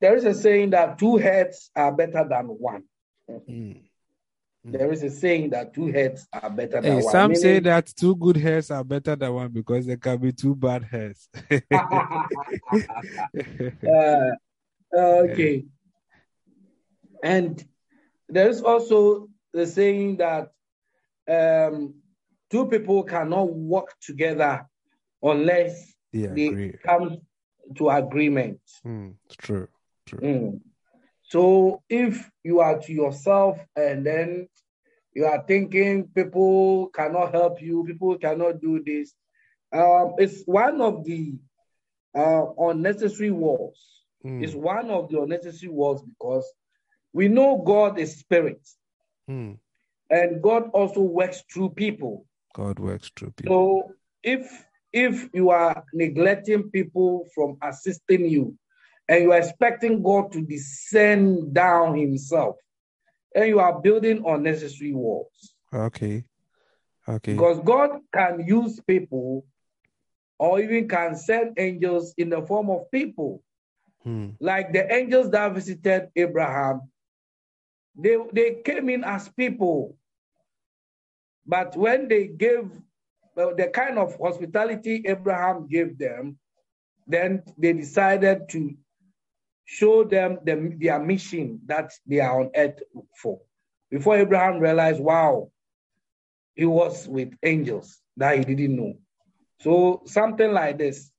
[0.00, 2.84] there is a saying that two heads are better than one.
[3.28, 3.82] Mm.
[4.64, 7.12] There is a saying that two heads are better than Hey, one.
[7.12, 10.54] some say that two good hairs are better than one because there can be two
[10.54, 11.28] bad hairs.
[14.92, 15.64] Uh, okay.
[17.22, 17.64] And
[18.28, 20.50] there is also the saying that
[21.28, 21.94] um,
[22.50, 24.66] two people cannot work together
[25.22, 26.74] unless yeah, they agree.
[26.84, 27.18] come
[27.76, 28.60] to agreement.
[28.84, 29.68] Mm, it's true.
[30.06, 30.20] True.
[30.20, 30.60] Mm.
[31.22, 34.48] So if you are to yourself and then
[35.14, 39.14] you are thinking people cannot help you, people cannot do this,
[39.72, 41.34] um, it's one of the
[42.16, 43.78] uh, unnecessary wars.
[44.24, 46.44] Mm, It's one of the unnecessary wars because
[47.12, 48.60] we know God is spirit
[49.28, 49.56] mm.
[50.10, 52.26] and God also works through people.
[52.54, 53.54] God works through people.
[53.54, 58.58] So if if you are neglecting people from assisting you
[59.10, 62.56] and you are expecting God to descend down himself,
[63.34, 65.54] and you are building unnecessary walls.
[65.74, 66.24] Okay.
[67.08, 67.32] Okay.
[67.32, 69.44] Because God can use people
[70.38, 73.42] or even can send angels in the form of people.
[74.04, 74.30] Hmm.
[74.38, 76.82] Like the angels that visited Abraham,
[77.96, 79.96] they, they came in as people.
[81.44, 82.70] But when they gave
[83.34, 86.38] well, the kind of hospitality Abraham gave them,
[87.08, 88.76] then they decided to
[89.70, 92.80] show them the, their mission that they are on earth
[93.16, 93.38] for.
[93.88, 95.52] Before Abraham realized, wow,
[96.56, 98.94] he was with angels that he didn't know.
[99.60, 101.12] So something like this,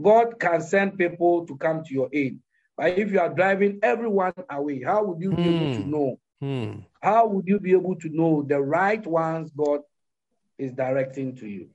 [0.00, 2.38] God can send people to come to your aid.
[2.76, 5.56] But if you are driving everyone away, how would you be mm.
[5.56, 5.90] able to hmm.
[5.90, 6.20] know?
[6.40, 6.84] Mm.
[7.02, 9.80] How would you be able to know the right ones God
[10.56, 11.70] is directing to you?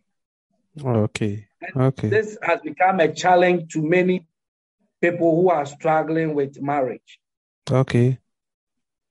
[0.82, 1.48] Okay.
[1.62, 2.08] And okay.
[2.08, 4.26] This has become a challenge to many
[5.02, 7.20] people who are struggling with marriage.
[7.70, 8.18] Okay.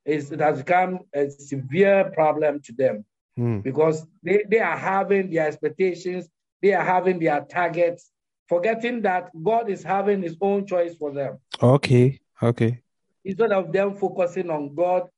[0.04, 3.04] It's, it has become a severe problem to them
[3.38, 3.62] mm.
[3.62, 6.28] because they, they are having their expectations,
[6.62, 8.10] they are having their targets,
[8.48, 11.38] forgetting that God is having his own choice for them.
[11.62, 12.80] Okay, okay.
[13.24, 15.08] Instead of them focusing on God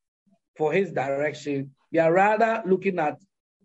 [0.57, 3.19] for his direction, they are rather looking at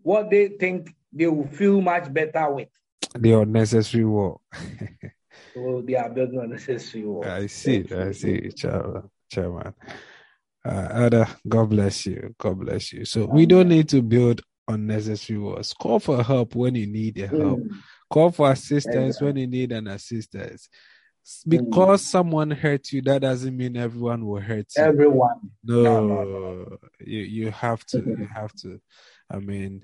[0.03, 2.69] what they think they will feel much better with.
[3.17, 4.39] The unnecessary war.
[5.53, 7.27] so they are building unnecessary war.
[7.27, 9.09] I see, I see, chairman.
[9.31, 9.73] chairman.
[10.63, 12.33] Uh, Ada, God bless you.
[12.39, 13.05] God bless you.
[13.05, 15.73] So we don't need to build unnecessary wars.
[15.73, 17.59] Call for help when you need a help.
[17.59, 17.69] Mm.
[18.09, 20.69] Call for assistance when you need an assistance.
[21.47, 22.05] Because mm.
[22.05, 24.83] someone hurt you, that doesn't mean everyone will hurt you.
[24.83, 25.51] Everyone.
[25.63, 26.77] No, no, no, no.
[26.99, 27.97] you you have to.
[27.97, 28.79] You have to.
[29.31, 29.83] I mean,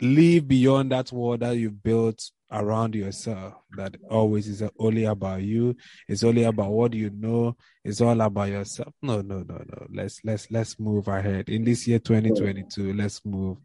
[0.00, 5.74] live beyond that wall that you've built around yourself that always is only about you
[6.08, 8.92] it's only about what you know it's all about yourself.
[9.02, 9.86] No no no no.
[9.92, 11.48] Let's let's let's move ahead.
[11.48, 13.58] In this year 2022 let's move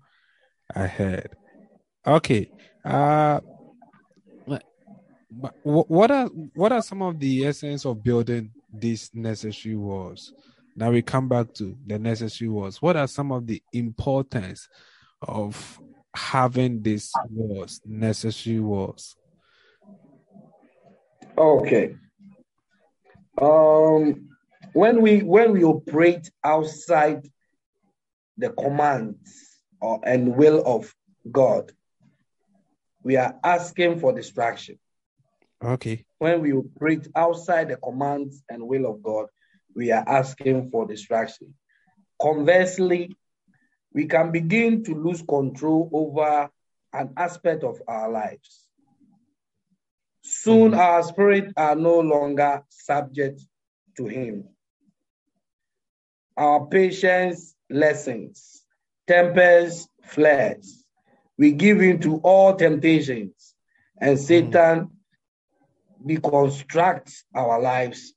[0.76, 1.30] ahead.
[2.06, 2.50] Okay
[2.84, 3.40] uh
[5.64, 10.34] what are what are some of the essence of building these necessary walls?
[10.76, 12.82] Now we come back to the necessary walls.
[12.82, 14.68] What are some of the importance
[15.22, 15.80] of
[16.16, 19.16] having this wars, necessary wars?
[21.38, 21.96] Okay.
[23.42, 24.30] Um,
[24.74, 27.28] when we when we operate outside
[28.38, 30.94] the commands or and will of
[31.32, 31.72] God,
[33.04, 34.78] we are asking for distraction.
[35.64, 36.06] Okay.
[36.20, 39.28] When we operate outside the commands and will of God,
[39.76, 41.54] we are asking for distraction.
[42.22, 43.16] Conversely,
[43.94, 46.50] we can begin to lose control over
[46.94, 48.68] an aspect of our lives.
[50.24, 50.80] Soon mm-hmm.
[50.80, 53.42] our spirits are no longer subject
[53.98, 54.46] to Him.
[56.38, 58.64] Our patience lessens,
[59.08, 60.86] tempers flares.
[61.38, 63.56] We give in to all temptations,
[64.00, 64.26] and mm-hmm.
[64.26, 64.90] Satan
[66.06, 66.20] mm.
[66.20, 68.14] deconstructs our lives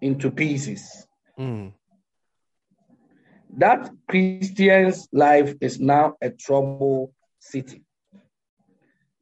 [0.00, 1.06] into pieces.
[1.38, 1.72] Mm
[3.58, 7.82] that Christian's life is now a troubled city.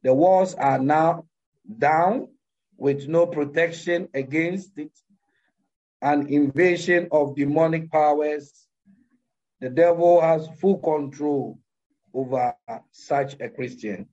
[0.01, 1.25] The walls are now
[1.77, 2.29] down
[2.77, 4.91] with no protection against it,
[6.01, 8.51] an invasion of demonic powers.
[9.61, 11.59] The devil has full control
[12.13, 12.55] over
[12.91, 14.07] such a Christian.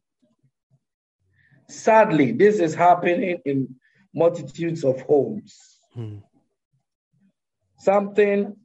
[1.69, 3.77] Sadly, this is happening in
[4.15, 5.57] multitudes of homes.
[5.95, 6.19] Hmm.
[7.79, 8.57] Something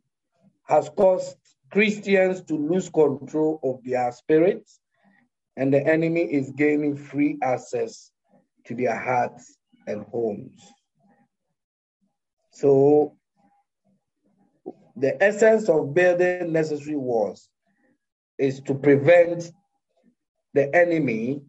[0.67, 1.37] has caused
[1.71, 4.79] Christians to lose control of their spirits,
[5.57, 8.11] and the enemy is gaining free access
[8.65, 10.61] to their hearts and homes.
[12.51, 13.17] So,
[14.95, 17.49] the essence of building necessary walls
[18.37, 19.51] is to prevent
[20.53, 21.41] the enemy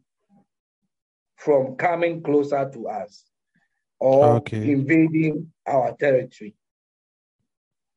[1.36, 3.24] from coming closer to us
[4.00, 4.72] or okay.
[4.72, 6.54] invading our territory.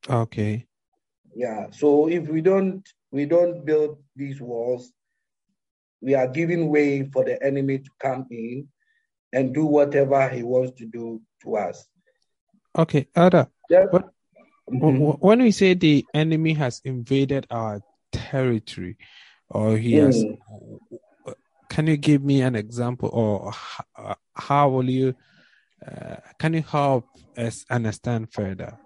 [0.08, 0.67] Okay
[1.35, 4.91] yeah so if we don't we don't build these walls
[6.01, 8.67] we are giving way for the enemy to come in
[9.33, 11.87] and do whatever he wants to do to us
[12.77, 13.85] okay Ada, yeah.
[13.91, 14.10] but
[14.69, 15.17] mm-hmm.
[15.25, 17.81] when we say the enemy has invaded our
[18.12, 18.97] territory
[19.49, 20.06] or he mm.
[20.06, 20.25] has
[21.69, 23.54] can you give me an example or
[24.33, 25.15] how will you
[25.85, 27.06] uh, can you help
[27.37, 28.77] us understand further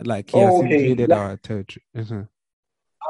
[0.00, 0.74] like he has oh, okay.
[0.74, 1.84] invaded like, our territory.
[1.96, 2.22] Mm-hmm.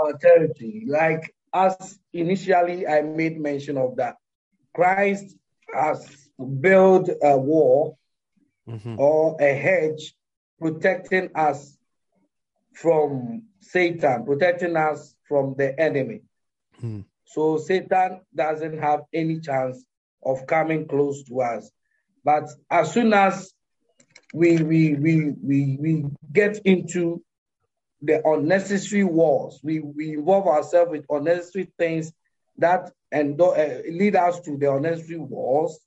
[0.01, 0.85] Our territory.
[0.87, 4.17] Like as initially I made mention of that.
[4.75, 5.37] Christ
[5.75, 6.29] has
[6.61, 7.99] built a wall
[8.69, 8.99] mm-hmm.
[8.99, 10.15] or a hedge
[10.61, 11.77] protecting us
[12.75, 16.23] from Satan, protecting us from the enemy.
[16.83, 17.05] Mm.
[17.25, 19.85] So Satan doesn't have any chance
[20.25, 21.71] of coming close to us.
[22.25, 23.53] But as soon as
[24.35, 27.23] we we we we we get into
[28.03, 29.61] the unnecessary wars.
[29.63, 32.13] We, we involve ourselves with unnecessary things
[32.59, 33.55] that and uh,
[33.91, 35.79] lead us to the unnecessary wars.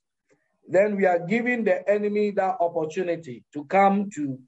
[0.68, 4.38] Then we are giving the enemy that opportunity to come to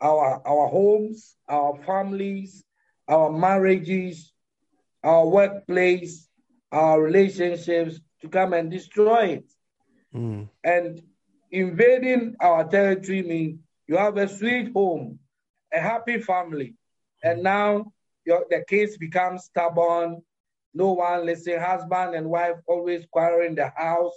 [0.00, 2.64] our, our homes, our families,
[3.08, 4.32] our marriages,
[5.02, 6.28] our workplace,
[6.70, 9.50] our relationships to come and destroy it.
[10.14, 10.48] Mm.
[10.62, 11.02] And
[11.50, 15.18] invading our territory means you have a sweet home,
[15.72, 16.74] a happy family,
[17.22, 17.92] and now
[18.24, 20.22] your, the case becomes stubborn.
[20.74, 21.58] No one listen.
[21.60, 24.14] Husband and wife always quarreling the house,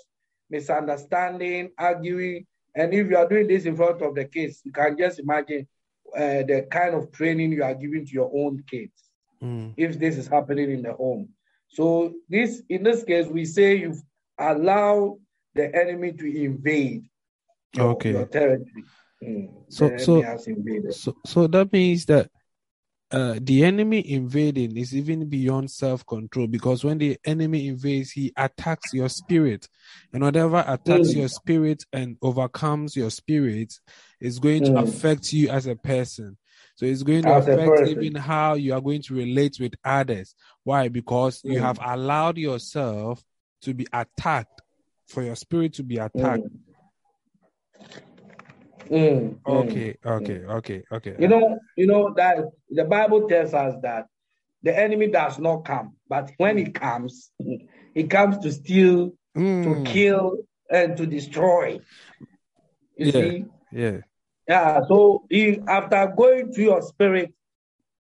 [0.50, 2.46] misunderstanding, arguing.
[2.76, 5.68] And if you are doing this in front of the kids, you can just imagine
[6.16, 8.92] uh, the kind of training you are giving to your own kids
[9.44, 9.74] Mm.
[9.76, 11.30] if this is happening in the home.
[11.68, 13.96] So this, in this case, we say you
[14.38, 15.18] allow
[15.56, 17.06] the enemy to invade
[17.76, 18.12] your, Okay.
[18.12, 18.84] your territory.
[19.24, 19.50] Mm.
[19.70, 20.94] So- so- enemy has invaded.
[20.94, 22.30] So, so that means that
[23.12, 28.32] uh, the enemy invading is even beyond self control because when the enemy invades, he
[28.38, 29.68] attacks your spirit,
[30.14, 31.16] and whatever attacks Mm.
[31.18, 33.74] your spirit and overcomes your spirit
[34.22, 34.84] is going to Mm.
[34.84, 36.38] affect you as a person.
[36.76, 40.34] So it's going to As affect even how you are going to relate with others.
[40.64, 40.88] Why?
[40.88, 41.64] Because you Mm.
[41.64, 43.22] have allowed yourself
[43.64, 44.62] to be attacked,
[45.08, 46.48] for your spirit to be attacked.
[48.90, 49.84] Mm, mm.
[49.84, 51.18] Okay, okay, okay, okay.
[51.18, 52.38] You know, you know that
[52.70, 54.08] the Bible tells us that
[54.64, 57.32] the enemy does not come, but when he comes,
[57.94, 59.12] he comes to steal,
[59.64, 60.38] to Mm, kill,
[60.70, 61.80] and to destroy.
[62.98, 63.12] You Yeah.
[63.12, 63.46] see?
[63.72, 64.02] yeah.
[64.48, 64.82] Yeah.
[64.88, 67.34] So he after going to your spirit,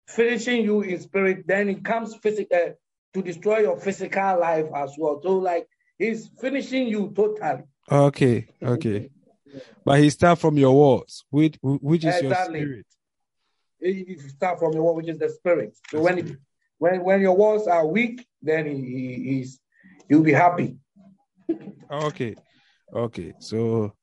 [0.08, 2.76] finishing you in spirit, then he comes physical
[3.14, 5.20] to destroy your physical life as well.
[5.24, 5.68] So like
[5.98, 7.64] he's finishing you totally.
[7.92, 9.10] Okay, okay.
[9.84, 12.60] But he start from your walls, which which is Exactly.
[12.60, 12.86] your spirit.
[13.80, 15.78] You start from your wall, which is the spirit.
[15.90, 16.38] So when it,
[16.78, 19.60] when when your walls are weak, then he, he he's
[20.10, 20.78] you'll be happy.
[21.92, 22.36] Okay,
[22.94, 23.34] okay.
[23.40, 23.94] So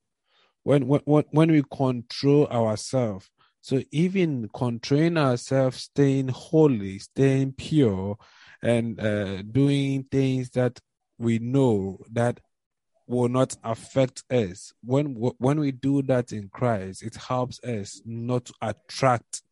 [0.62, 3.28] when when when when we control ourselves,
[3.60, 8.16] so even controlling ourselves, staying holy, staying pure,
[8.62, 10.78] and uh, doing things that
[11.18, 12.40] we know that
[13.12, 14.72] will not affect us.
[14.82, 19.42] When when we do that in Christ, it helps us not to attract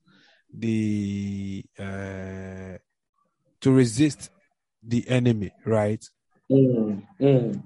[0.52, 2.78] the uh,
[3.60, 4.30] to resist
[4.82, 6.04] the enemy, right?
[6.50, 7.62] Mm, mm.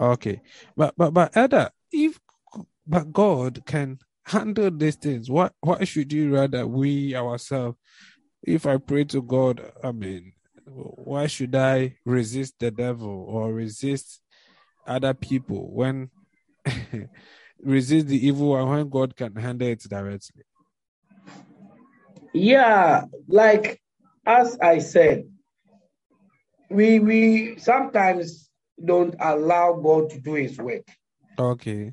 [0.00, 0.40] Okay,
[0.76, 2.18] but but but Elder, if
[2.86, 7.76] but God can handle these things, what why should you rather we ourselves?
[8.42, 10.32] If I pray to God, I mean,
[10.64, 14.21] why should I resist the devil or resist
[14.86, 16.10] other people when
[17.60, 20.42] resist the evil one when God can handle it directly?
[22.32, 23.80] Yeah, like
[24.24, 25.24] as I said,
[26.70, 28.48] we we sometimes
[28.82, 30.86] don't allow God to do his work.
[31.38, 31.92] Okay.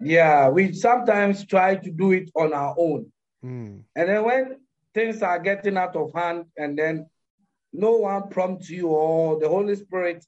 [0.00, 3.12] Yeah, we sometimes try to do it on our own.
[3.44, 3.82] Mm.
[3.96, 4.56] And then when
[4.94, 7.06] things are getting out of hand and then
[7.72, 10.24] no one prompts you or the Holy Spirit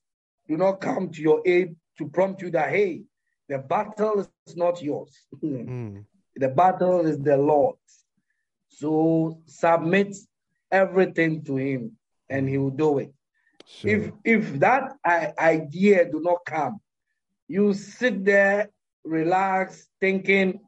[0.51, 3.05] do not come to your aid to prompt you that hey,
[3.49, 5.15] the battle is not yours.
[5.43, 6.05] Mm.
[6.37, 8.05] the battle is the Lord's.
[8.69, 10.17] So submit
[10.73, 11.97] everything to him
[12.29, 13.13] and he will do it.
[13.65, 13.91] Sure.
[13.93, 14.97] If if that
[15.39, 16.81] idea do not come,
[17.49, 18.71] you sit there,
[19.05, 20.61] relax, thinking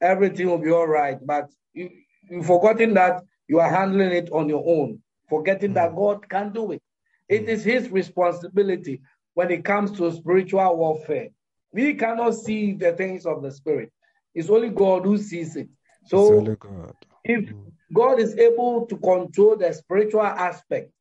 [0.00, 1.18] everything will be all right.
[1.24, 1.90] But you,
[2.28, 6.72] you've forgotten that you are handling it on your own, forgetting that God can do
[6.72, 6.82] it.
[7.28, 7.48] It Mm.
[7.48, 9.02] is his responsibility
[9.34, 11.28] when it comes to spiritual warfare.
[11.72, 13.92] We cannot see the things of the spirit.
[14.34, 15.68] It's only God who sees it.
[16.04, 16.94] So God.
[17.24, 17.72] if Mm.
[17.92, 20.92] God is able to control the spiritual aspect,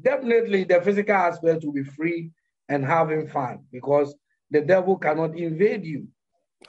[0.00, 2.30] definitely the physical aspect will be free
[2.68, 4.14] and having fun because
[4.50, 6.08] the devil cannot invade you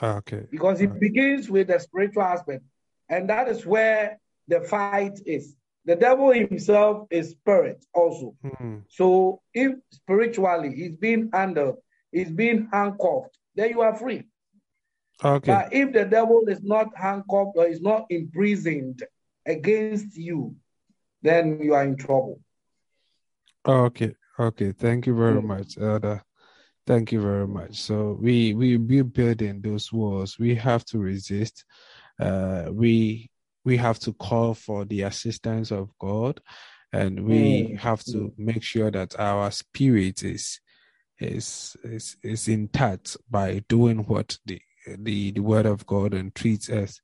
[0.01, 0.45] Okay.
[0.51, 0.99] because it Okay.
[0.99, 2.63] begins with the spiritual aspect.
[3.09, 5.55] And that is where the fight is.
[5.85, 8.35] The devil himself is spirit also.
[8.43, 8.83] Mm.
[8.87, 11.77] So if spiritually he's being handled,
[12.11, 14.23] he's being handcuffed, then you are free.
[15.23, 15.51] Okay.
[15.51, 19.03] But if the devil is not handcuffed or is not imprisoned
[19.45, 20.55] against you,
[21.21, 22.39] then you are in trouble.
[23.67, 24.71] Okay, okay.
[24.71, 25.45] Thank you very Mm.
[25.45, 26.23] much, Elder.
[26.87, 27.75] Thank you very much.
[27.75, 30.39] So we we be building those walls.
[30.39, 31.65] We have to resist.
[32.19, 33.29] Uh, we
[33.69, 36.41] we have to call for the assistance of God,
[36.91, 40.59] and we Mm, have to make sure that our spirit is
[41.19, 44.59] is is is intact by doing what the
[44.97, 46.99] the the Word of God entreats us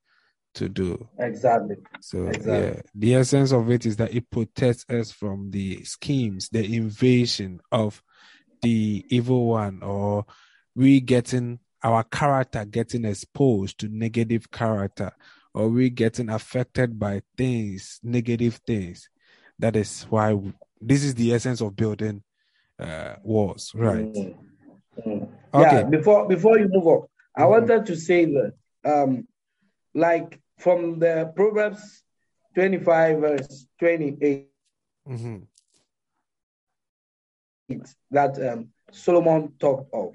[0.56, 1.08] to do.
[1.20, 1.76] Exactly.
[2.00, 2.52] So Exactly.
[2.54, 7.60] yeah, the essence of it is that it protects us from the schemes, the invasion
[7.72, 8.02] of
[8.64, 10.26] the evil one, or
[10.76, 15.12] we getting our character getting exposed to negative character,
[15.56, 19.10] or we getting affected by things, negative things.
[19.58, 22.22] That is why we- this is the essence of building
[22.78, 24.04] uh, walls, right?
[24.06, 24.36] Mm.
[25.08, 25.30] Mm.
[25.54, 25.78] Okay.
[25.78, 27.50] Yeah, before before you move on, I Mhm.
[27.50, 28.54] wanted to say that
[28.84, 29.26] um
[29.94, 32.04] like from the Proverbs
[32.56, 34.50] 25 verse 28
[35.08, 35.38] hmm
[38.12, 40.10] that um, Solomon talked of.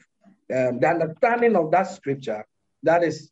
[0.54, 2.44] Um, the understanding of that scripture,
[2.82, 3.30] that is,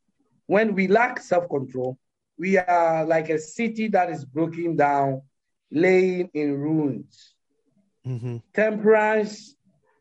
[0.49, 1.97] when we lack self control,
[2.39, 5.23] we are like a city that is broken down,
[5.71, 7.35] laying in ruins.
[8.05, 9.55] hmm Temperance,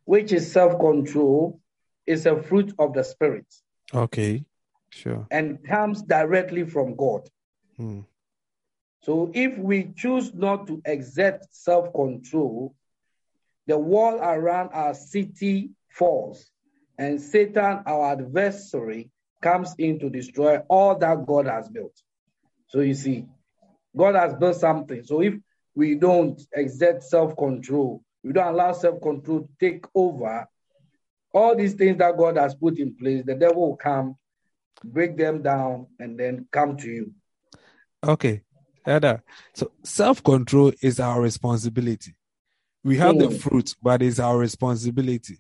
[0.05, 1.59] which is self control,
[2.07, 3.45] is a fruit of the Spirit
[3.93, 4.45] Okay,
[4.89, 5.27] sure.
[5.29, 7.27] and comes directly from God.
[7.79, 8.05] Mm.
[9.03, 12.73] So if we choose not to exert self control,
[13.67, 16.49] the wall around our city falls,
[16.97, 19.09] and Satan, our adversary,
[19.41, 21.93] comes in to destroy all that God has built.
[22.67, 23.25] So you see,
[23.95, 25.03] God has built something.
[25.03, 25.35] So if
[25.75, 30.47] we don't exert self control, we don't allow self control to take over,
[31.33, 34.15] all these things that God has put in place, the devil will come,
[34.83, 37.13] break them down, and then come to you.
[38.03, 38.41] Okay,
[38.87, 39.21] Ada.
[39.53, 42.15] So self control is our responsibility.
[42.83, 43.39] We have the Mm.
[43.39, 45.39] fruit, but it's our responsibility.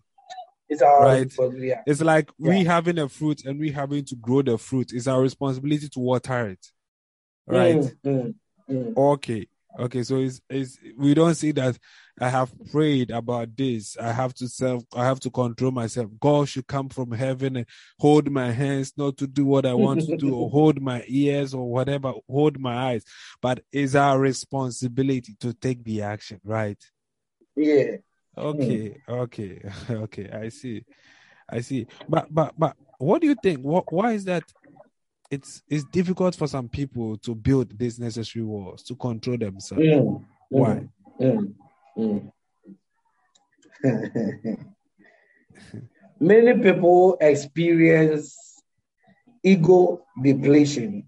[0.69, 1.33] It's our Right.
[1.53, 1.81] Yeah.
[1.85, 4.91] It's like we having a fruit and we having to grow the fruit.
[4.93, 6.65] It's our responsibility to water it.
[7.45, 7.75] Right.
[7.77, 8.35] Mm, mm,
[8.69, 8.97] mm.
[8.97, 9.47] Okay.
[9.79, 10.03] Okay.
[10.03, 11.77] So it's, it's we don't see that
[12.19, 13.95] I have prayed about this.
[13.97, 16.09] I have to self I have to control myself.
[16.19, 17.65] God should come from heaven and
[17.99, 21.53] hold my hands, not to do what I want to do, or hold my ears
[21.53, 23.05] or whatever, hold my eyes.
[23.41, 26.83] But it's our responsibility to take the action, right?
[27.55, 27.97] Yeah.
[28.37, 30.29] Okay, okay, okay.
[30.29, 30.83] I see,
[31.49, 31.87] I see.
[32.07, 33.61] But but but what do you think?
[33.61, 34.43] What why is that?
[35.29, 39.83] It's it's difficult for some people to build these necessary walls to control themselves.
[39.83, 40.87] Mm, Why?
[41.19, 41.53] mm,
[41.97, 42.31] mm,
[43.83, 44.73] mm.
[46.19, 48.61] Many people experience
[49.43, 51.03] ego depletion.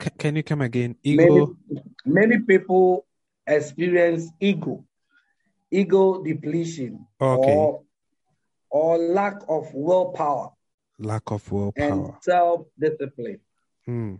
[0.00, 0.96] C- can you come again?
[1.02, 1.56] Ego.
[1.66, 3.06] Many, many people
[3.46, 4.84] experience ego,
[5.80, 7.54] ego depletion, Okay.
[7.54, 7.82] or
[8.70, 10.50] or lack of willpower
[10.98, 11.82] Lack of willpower.
[11.84, 13.40] and self-discipline.
[13.84, 14.14] Hmm.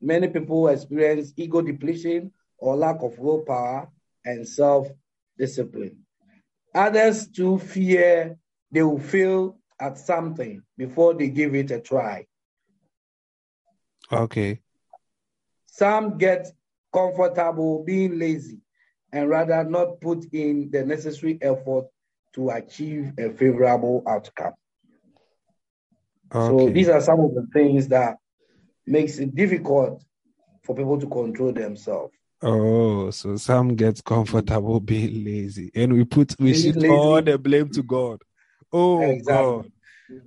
[0.00, 3.88] Many people experience ego depletion or lack of willpower
[4.24, 4.88] and self
[5.38, 6.04] discipline.
[6.74, 8.36] Others too fear
[8.70, 12.26] they will fail at something before they give it a try.
[14.12, 14.60] Okay.
[15.66, 16.48] Some get
[16.92, 18.60] comfortable being lazy
[19.12, 21.86] and rather not put in the necessary effort
[22.34, 24.52] to achieve a favorable outcome.
[26.32, 28.18] So these are some of the things that
[28.86, 30.04] makes it difficult
[30.62, 32.12] for people to control themselves.
[32.42, 37.68] Oh, so some get comfortable being lazy, and we put we shift all the blame
[37.70, 38.20] to God.
[38.72, 39.44] Oh Exactly.
[39.56, 39.72] God.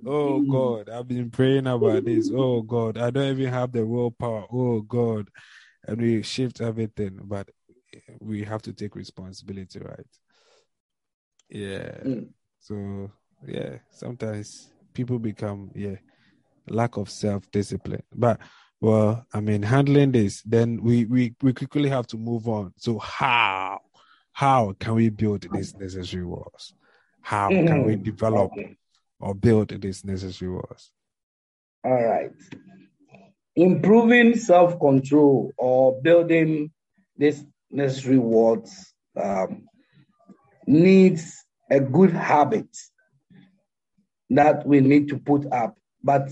[0.06, 0.50] Oh Mm.
[0.50, 2.30] God, I've been praying about this.
[2.30, 4.46] Oh God, I don't even have the willpower.
[4.52, 5.28] Oh God,
[5.86, 7.48] and we shift everything, but
[8.20, 10.06] we have to take responsibility, right?
[11.48, 11.98] Yeah.
[12.04, 12.28] Mm.
[12.60, 13.10] So
[13.46, 15.96] yeah, sometimes people become yeah
[16.68, 18.02] lack of self discipline.
[18.14, 18.40] But
[18.80, 22.72] well, I mean, handling this, then we we we quickly have to move on.
[22.78, 23.80] So how
[24.32, 26.74] how can we build these necessary walls?
[27.20, 28.04] How can we Mhm.
[28.04, 28.76] develop Okay.
[29.20, 30.90] or build these necessary walls?
[31.84, 32.30] All right.
[33.54, 36.70] Improving self control or building
[37.16, 39.66] this necessary words um,
[40.66, 42.68] needs a good habit
[44.30, 45.76] that we need to put up.
[46.02, 46.30] But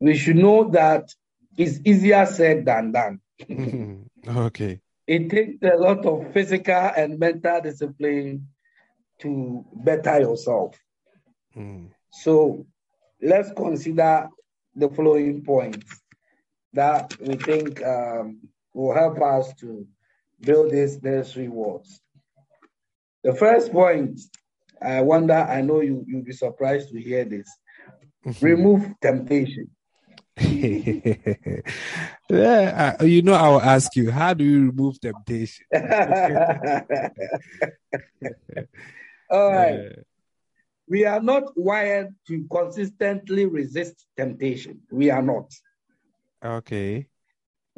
[0.00, 1.08] we should know that
[1.56, 3.20] it's easier said than done.
[4.28, 4.80] okay.
[5.06, 8.48] It takes a lot of physical and mental discipline
[9.20, 10.76] to better yourself.
[11.56, 11.90] Mm.
[12.12, 12.66] So
[13.20, 14.28] let's consider
[14.74, 16.00] the following points
[16.72, 18.40] that we think um,
[18.72, 19.86] will help us to
[20.40, 22.00] build these necessary walls.
[23.22, 24.20] The first point,
[24.80, 27.48] I wonder, I know you, you'll be surprised to hear this.
[28.40, 29.70] Remove temptation.
[30.40, 31.62] yeah,
[33.00, 35.66] uh, you know, I will ask you, how do you remove temptation?
[39.30, 39.74] All right.
[39.90, 40.02] Yeah.
[40.88, 44.80] We are not wired to consistently resist temptation.
[44.90, 45.52] We are not.
[46.44, 47.06] Okay.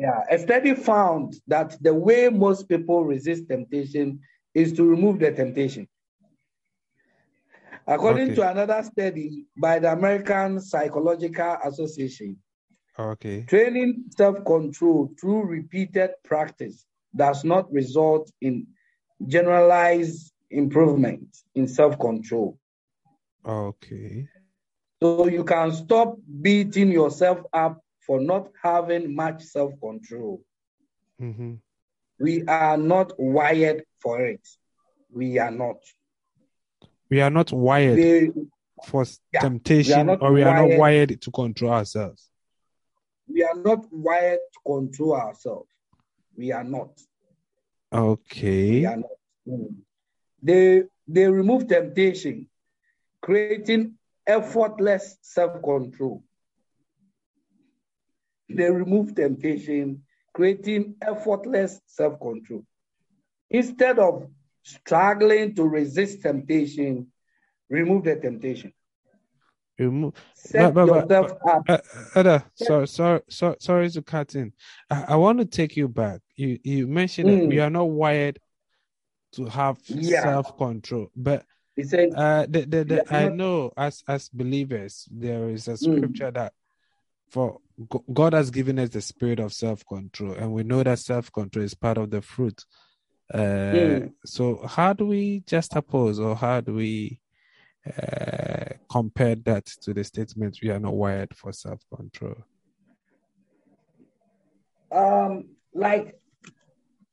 [0.03, 4.18] Yeah, a study found that the way most people resist temptation
[4.53, 5.86] is to remove the temptation.
[7.86, 8.34] According Okay.
[8.34, 12.36] to another study by the American Psychological Association,
[12.98, 13.46] Okay.
[13.46, 16.84] training self control through repeated practice
[17.14, 18.66] does not result in
[19.28, 22.59] generalized improvement in self control.
[23.44, 24.28] Okay.
[25.00, 30.42] So you can stop beating yourself up for not having much self control.
[31.20, 31.55] Mm-hmm.
[32.18, 34.46] We are not wired for it.
[35.12, 35.76] We are not.
[37.11, 38.30] We are not wired They,
[38.86, 42.28] for yeah, temptation, not or we are not wired- wired to control ourselves.
[43.28, 45.68] we are not wired to control ourselves.
[46.36, 46.90] We are not.
[47.92, 48.84] We Okay.
[48.86, 49.11] are not.
[49.46, 49.74] Mm.
[50.42, 52.48] They they remove temptation,
[53.20, 53.94] creating
[54.26, 56.22] effortless self-control.
[58.57, 62.64] They remove temptation, creating effortless self-control.
[63.50, 64.26] Instead of
[64.62, 67.09] struggling to resist temptation,
[67.68, 68.72] remove the temptation.
[69.78, 70.14] Remove.
[70.34, 71.84] Set But- but- but- yourself up.
[72.16, 74.53] Ada, sorry, sorry, sorry, sorry to cut in.
[74.90, 76.20] I, I want to take you back.
[76.36, 77.66] You you mentioned that we Mm.
[77.66, 78.38] are not wired
[79.32, 80.22] to have Yeah.
[80.22, 81.44] self control, but
[81.82, 85.96] said, uh, the, the, the, I know as as believers there is a Mm.
[85.96, 86.53] scripture that
[87.33, 87.59] for
[88.12, 91.64] God has given us the spirit of self control, and we know that self control
[91.64, 92.64] is part of the fruit.
[93.33, 93.39] Uh,
[93.72, 94.12] Mm.
[94.24, 97.18] So how do we just oppose, or how do we
[97.87, 102.37] uh, compare that to the statement we are not wired for self control?
[104.93, 106.18] um, like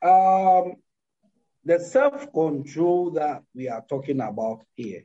[0.02, 0.74] um,
[1.64, 5.04] the self-control that we are talking about here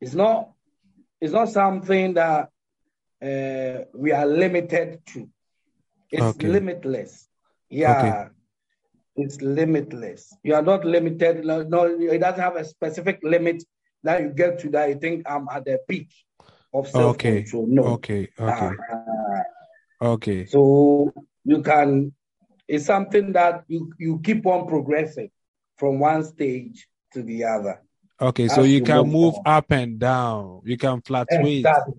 [0.00, 0.52] is not
[1.20, 2.50] it's not something that
[3.22, 5.28] uh, we are limited to.
[6.10, 6.48] It's Okay.
[6.48, 7.28] limitless.
[7.70, 8.28] Yeah.
[9.14, 10.34] It's limitless.
[10.42, 11.44] You are not limited.
[11.44, 13.62] No, no, it doesn't have a specific limit
[14.02, 16.08] that you get to that you think I'm at the peak
[16.74, 17.44] of Okay.
[17.44, 17.66] self-control.
[17.68, 17.82] No.
[17.84, 19.42] Okay, okay, Uh,
[20.14, 21.12] okay, so
[21.44, 22.12] you can,
[22.66, 25.30] it's something that you, you keep on progressing
[25.76, 27.82] from one stage to the other.
[28.20, 28.48] okay.
[28.48, 29.42] So you you can move move on.
[29.44, 30.62] up and down.
[30.64, 31.94] You can fluctuate, Exactly.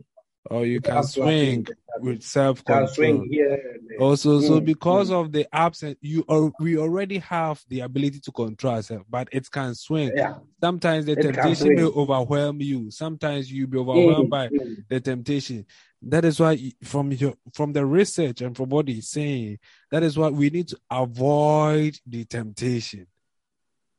[0.49, 1.67] Or you can can swing
[1.99, 2.87] with self Can control.
[2.95, 3.99] swing here and there.
[3.99, 8.31] Also, so Mm, because of the absence, you are we already have the ability to
[8.31, 10.11] control ourselves, but it can swing.
[10.15, 10.35] Yeah.
[10.61, 12.89] Sometimes the It temptation may overwhelm you.
[12.91, 14.75] Sometimes you be overwhelmed Mm, by mm.
[14.89, 15.65] the temptation.
[16.01, 19.59] That is why, from your from the research and from what he's saying,
[19.91, 23.07] that is why we need to avoid the temptation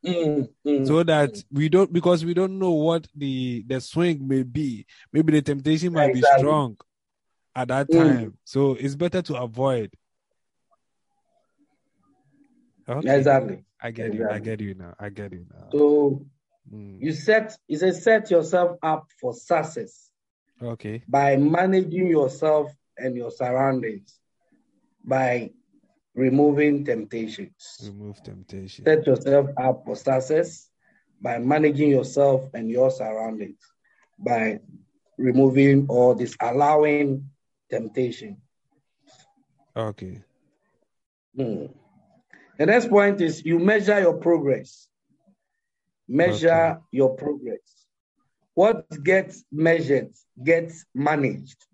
[0.05, 1.45] Mm, mm, so that mm.
[1.51, 4.87] we don't because we don't know what the the swing may be.
[5.13, 6.77] Maybe the temptation might be strong
[7.57, 7.97] at that Mm.
[7.97, 9.93] time, so it's better to avoid.
[12.89, 13.17] Okay.
[13.17, 13.65] Exactly.
[13.81, 14.29] I get you.
[14.29, 14.95] I get you now.
[14.99, 15.69] I get you now.
[15.73, 16.27] So
[16.73, 16.97] Mm.
[16.99, 20.11] you set, you say set yourself up for success
[20.63, 21.03] Okay.
[21.07, 24.19] by managing yourself and your surroundings
[25.05, 25.51] by
[26.15, 27.81] removing temptations.
[27.85, 28.85] Remove temptation.
[28.85, 30.69] set yourself up for success
[31.21, 33.59] by managing yourself and your surroundings
[34.19, 34.61] by
[35.19, 37.31] removing or disallowing
[37.71, 38.37] temptation.
[39.77, 40.23] Okay.
[41.37, 41.67] Hmm.
[42.59, 44.89] The next point is you measure your progress.
[46.07, 47.59] Measure your progress.
[48.55, 50.13] What gets measured
[50.43, 51.67] gets managed.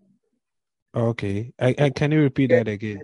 [0.95, 1.53] Okay.
[1.61, 3.03] I, I can you repeat that again?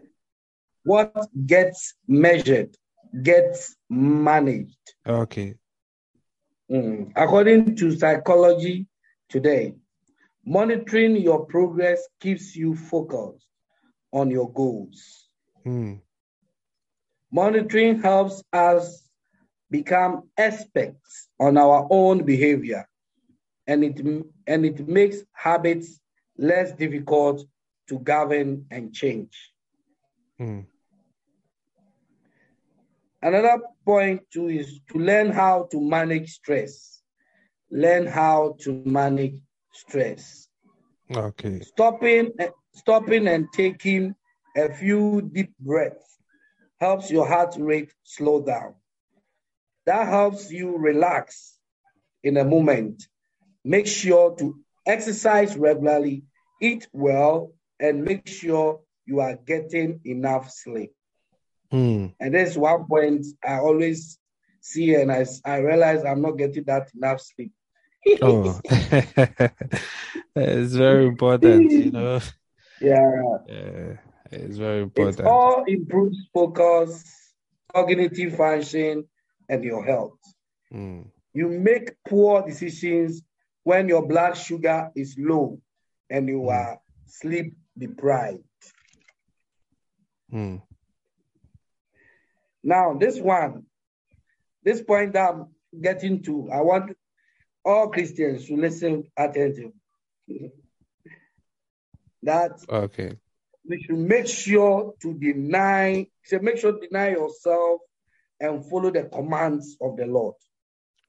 [0.86, 2.76] What gets measured
[3.22, 4.94] gets managed.
[5.04, 5.56] Okay.
[6.70, 7.10] Mm.
[7.16, 8.86] According to psychology
[9.28, 9.74] today,
[10.44, 13.44] monitoring your progress keeps you focused
[14.12, 15.28] on your goals.
[15.66, 16.02] Mm.
[17.32, 19.08] Monitoring helps us
[19.68, 22.88] become experts on our own behavior,
[23.66, 23.98] and it,
[24.46, 25.98] and it makes habits
[26.38, 27.44] less difficult
[27.88, 29.52] to govern and change.
[30.40, 30.66] Mm.
[33.26, 37.02] Another point too is to learn how to manage stress.
[37.72, 39.40] Learn how to manage
[39.72, 40.46] stress.
[41.12, 41.58] Okay.
[41.58, 44.14] Stopping, eh, stopping and taking
[44.56, 46.18] a few deep breaths
[46.78, 48.76] helps your heart rate slow down.
[49.86, 51.58] That helps you relax
[52.22, 53.08] in a moment.
[53.64, 54.54] Make sure to
[54.86, 56.22] exercise regularly,
[56.62, 60.95] eat well, and make sure you are getting enough sleep.
[61.72, 62.14] Mm.
[62.20, 64.18] And there's one point I always
[64.60, 67.52] see, and I, I realize I'm not getting that enough sleep.
[68.22, 68.58] Oh,
[70.36, 72.20] it's very important, you know.
[72.80, 73.22] yeah.
[73.48, 73.96] Uh,
[74.30, 75.20] It's very important.
[75.20, 77.04] It all improves focus,
[77.72, 79.04] cognitive function,
[79.48, 80.18] and your health.
[80.72, 81.06] Mm.
[81.32, 83.22] You make poor decisions
[83.62, 85.60] when your blood sugar is low
[86.10, 86.52] and you Mm.
[86.54, 88.42] are sleep deprived.
[90.32, 90.62] Mm.
[92.66, 93.62] Now, this one,
[94.64, 95.46] this point that I'm
[95.80, 96.96] getting to, I want
[97.64, 99.72] all Christians to listen attentively.
[102.24, 103.16] that Okay.
[103.68, 107.82] we should make sure to deny, say, make sure to deny yourself
[108.40, 110.34] and follow the commands of the Lord.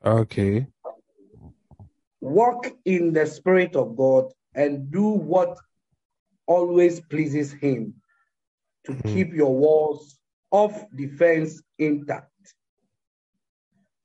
[0.05, 0.68] Okay.
[2.22, 5.58] Walk in the Spirit of God and do what
[6.45, 7.95] always pleases Him
[8.86, 9.14] to Hmm.
[9.14, 10.16] keep your walls
[10.52, 12.32] of defense intact.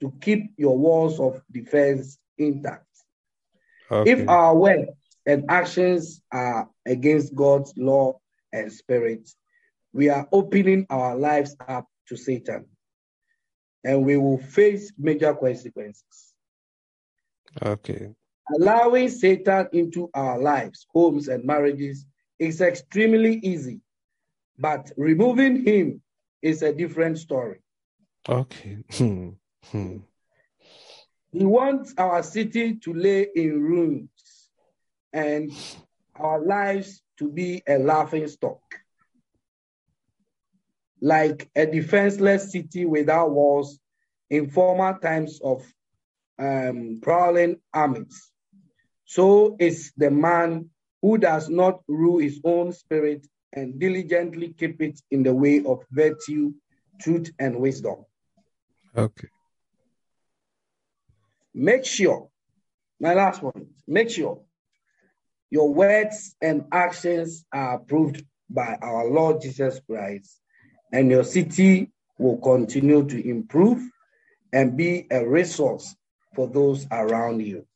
[0.01, 2.86] To keep your walls of defense intact.
[3.90, 4.11] Okay.
[4.11, 4.90] If our words
[5.26, 8.18] and actions are against God's law
[8.53, 9.28] and spirit,
[9.93, 12.66] we are opening our lives up to Satan
[13.84, 16.34] and we will face major consequences.
[17.62, 18.14] okay.
[18.57, 22.05] Allowing Satan into our lives, homes, and marriages
[22.38, 23.80] is extremely easy,
[24.59, 26.03] but removing him
[26.43, 27.61] is a different story.
[28.28, 28.84] Okay.
[28.93, 29.30] Hmm.
[29.70, 29.99] Hmm.
[31.30, 34.49] He wants our city to lay in ruins
[35.12, 35.51] and
[36.14, 38.61] our lives to be a laughing stock.
[41.01, 43.78] Like a defenseless city without walls
[44.28, 45.64] in former times of
[46.38, 48.30] um, prowling armies.
[49.05, 50.70] So is the man
[51.01, 55.84] who does not rule his own spirit and diligently keep it in the way of
[55.90, 56.53] virtue,
[57.00, 58.05] truth, and wisdom.
[58.96, 59.28] Okay.
[61.55, 62.28] Make sure,
[63.00, 64.40] my last one, make sure
[65.50, 70.40] your words and actions are approved by our Lord Jesus Christ,
[70.92, 73.82] and your city will continue to improve
[74.53, 75.94] and be a resource
[76.34, 77.66] for those around you.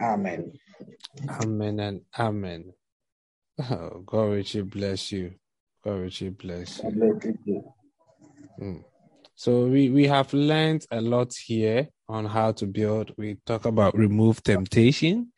[0.00, 0.52] Amen.
[1.28, 2.72] Amen and amen.
[3.70, 5.34] Oh, God richly bless you.
[5.84, 7.64] God richly bless you.
[8.60, 8.84] Mm.
[9.34, 13.12] So we, we have learned a lot here on how to build.
[13.16, 15.32] We talk about remove temptation.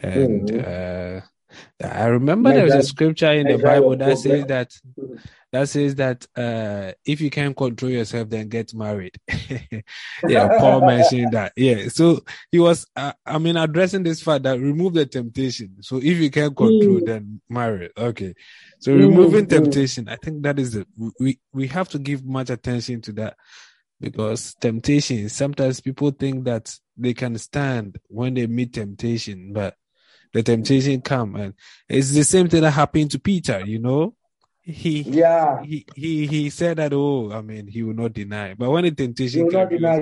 [0.00, 1.20] And uh,
[1.82, 4.70] I remember there was a scripture in the Bible that says that
[5.50, 9.16] that says that uh, if you can't control yourself, then get married.
[10.28, 11.52] yeah, Paul mentioned that.
[11.56, 12.20] Yeah, so
[12.52, 15.76] he was, uh, I mean, addressing this fact that remove the temptation.
[15.82, 17.06] So if you can't control, Mm.
[17.06, 17.90] then marry.
[17.96, 18.34] Okay,
[18.78, 19.50] so Mm, removing mm.
[19.50, 20.86] temptation, I think that is the
[21.18, 23.36] we we have to give much attention to that
[24.00, 25.28] because temptation.
[25.28, 29.74] Sometimes people think that they can stand when they meet temptation, but
[30.34, 31.54] the temptation come and
[31.88, 33.64] it's the same thing that happened to Peter.
[33.64, 34.14] You know,
[34.68, 38.70] he Yeah, he he he said that oh I mean he will not deny but
[38.70, 39.98] when the temptation came not deny.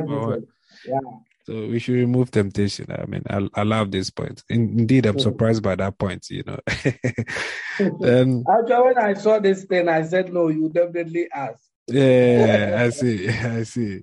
[0.85, 0.99] Yeah.
[1.45, 5.15] so we should remove temptation I mean I, I love this point In, indeed I'm
[5.17, 5.21] Mhm.
[5.21, 6.59] surprised by that point you know
[7.81, 11.61] um Actually, when I saw this thing, I said, no, you definitely ask.
[11.89, 14.03] yeah I see I see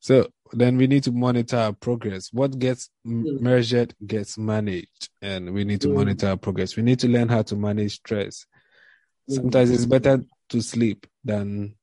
[0.00, 3.40] so then we need to monitor our progress what gets m- Mm.
[3.40, 5.94] measured gets managed and we need to Mm.
[5.94, 8.57] monitor our progress we need to learn how to manage stress Mm.
[9.28, 11.74] Sometimes it's better to sleep than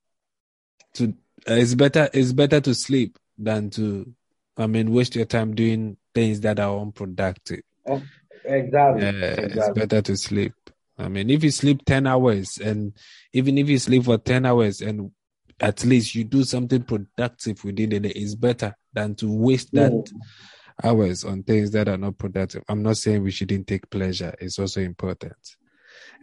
[0.93, 1.13] to
[1.49, 4.11] uh, it's better it's better to sleep than to
[4.57, 7.61] i mean waste your time doing things that are unproductive.
[8.45, 9.03] Exactly.
[9.03, 10.53] yeah it's better to sleep.
[10.97, 12.93] I mean if you sleep 10 hours and
[13.33, 15.11] even if you sleep for 10 hours and
[15.59, 19.91] at least you do something productive within the day it's better than to waste that
[19.91, 20.11] Mm.
[20.83, 22.63] hours on things that are not productive.
[22.67, 24.33] I'm not saying we shouldn't take pleasure.
[24.39, 25.35] It's also important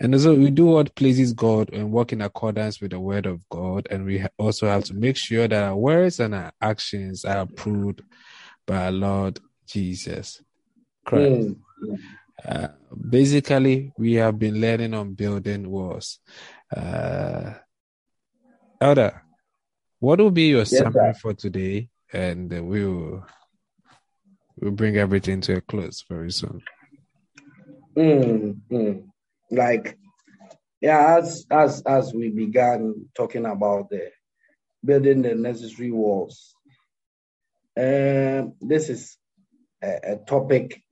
[0.00, 3.48] and so we do what pleases God and work in accordance with the word of
[3.48, 3.86] God.
[3.90, 8.02] And we also have to make sure that our words and our actions are approved
[8.66, 10.42] by our Lord Jesus
[11.04, 11.50] Christ.
[11.82, 11.98] Mm.
[12.44, 12.68] Uh,
[13.10, 16.18] basically, we have been learning on building walls.
[16.74, 17.54] Uh,
[18.80, 19.22] Elder,
[20.00, 20.78] what will be your sir.
[20.78, 21.88] summary for today?
[22.12, 23.24] And uh, we'll,
[24.56, 26.62] we'll bring everything to a close very soon.
[27.96, 29.11] Mm, mm.
[29.52, 29.98] Like,
[30.80, 34.10] yeah, as as as we began talking about the
[34.84, 36.54] building the necessary walls,
[37.76, 39.18] um, this is
[39.82, 40.82] a, a topic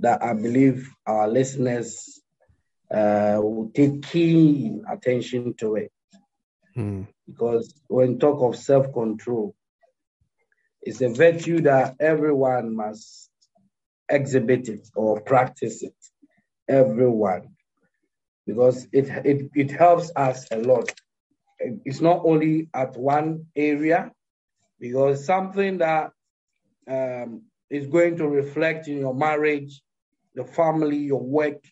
[0.00, 2.20] that I believe our listeners
[2.92, 5.92] uh, will take keen attention to it
[6.76, 9.54] Mm, because when talk of self control,
[10.82, 13.30] it's a virtue that everyone must
[14.08, 15.94] exhibit it or practice it.
[16.68, 17.55] Everyone.
[18.46, 20.90] Because it, it, it helps us a lot.
[21.58, 24.12] It's not only at one area,
[24.78, 26.12] because something that
[26.88, 29.82] um, is going to reflect in your marriage,
[30.34, 31.64] the family, your work,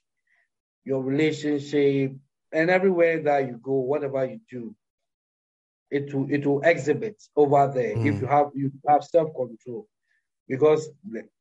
[0.84, 2.14] your relationship,
[2.52, 4.74] and everywhere that you go, whatever you do,
[5.90, 8.06] it will it will exhibit over there mm.
[8.06, 9.86] if you have you have self-control.
[10.48, 10.88] Because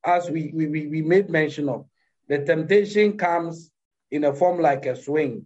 [0.05, 1.85] as we, we we made mention of,
[2.27, 3.71] the temptation comes
[4.13, 5.45] in a form like a swing.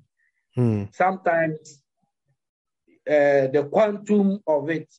[0.57, 0.93] Mm.
[0.93, 1.81] Sometimes
[3.07, 4.93] uh, the quantum of it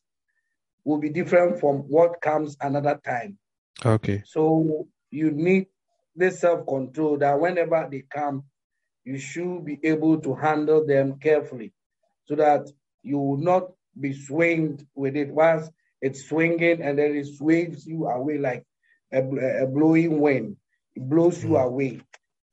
[0.85, 3.39] will be different from what comes another time.
[3.85, 4.23] Okay.
[4.25, 5.67] So you need
[6.17, 8.45] this self-control that whenever they come,
[9.05, 11.73] you should be able to handle them carefully
[12.25, 12.69] so that
[13.03, 18.07] you will not be swinged with it once it's swinging and then it sways you
[18.07, 18.65] away like
[19.13, 19.21] a,
[19.65, 20.57] a blowing wind.
[20.95, 21.57] It blows you hmm.
[21.57, 22.01] away.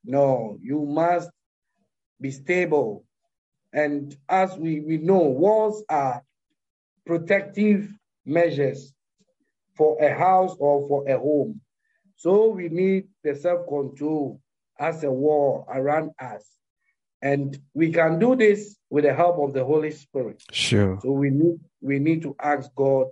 [0.06, 1.28] No, you must
[2.20, 3.04] be stable.
[3.72, 6.22] And as we, we know, walls are
[7.04, 7.92] protective
[8.24, 8.94] measures
[9.76, 11.60] for a house or for a home.
[12.14, 14.40] So we need the self control
[14.78, 16.44] as a wall around us.
[17.20, 20.42] And we can do this with the help of the Holy Spirit.
[20.52, 20.98] Sure.
[21.02, 23.08] So we need we need to ask God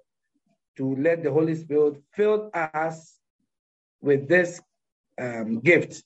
[0.76, 3.16] to let the Holy Spirit fill us
[4.01, 4.61] with this
[5.20, 6.03] um, gift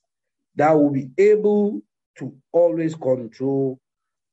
[0.58, 1.80] that will be able
[2.18, 3.78] to always control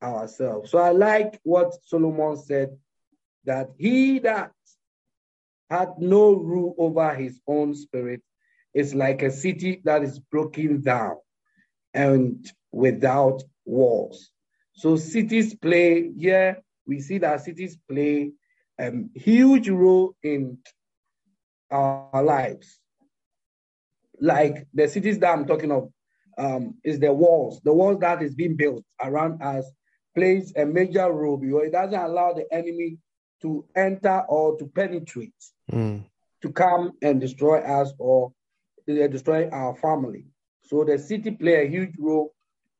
[0.01, 0.71] ourselves.
[0.71, 2.76] So I like what Solomon said
[3.45, 4.51] that he that
[5.69, 8.21] had no rule over his own spirit
[8.73, 11.15] is like a city that is broken down
[11.93, 14.32] and without walls.
[14.73, 16.55] So cities play, yeah,
[16.88, 18.32] we see that cities play
[18.80, 20.57] a huge role in
[21.69, 22.80] our lives.
[24.19, 25.91] Like the cities that I'm talking of
[26.38, 27.61] um, is the walls.
[27.63, 29.65] The walls that is being built around us
[30.15, 32.97] plays a major role because it doesn't allow the enemy
[33.41, 35.33] to enter or to penetrate,
[35.71, 36.03] mm.
[36.41, 38.31] to come and destroy us or
[38.88, 40.25] destroy our family.
[40.63, 42.33] So the city play a huge role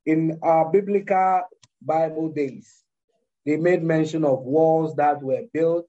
[0.06, 1.42] in our biblical
[1.82, 2.84] Bible days.
[3.46, 5.88] They made mention of walls that were built,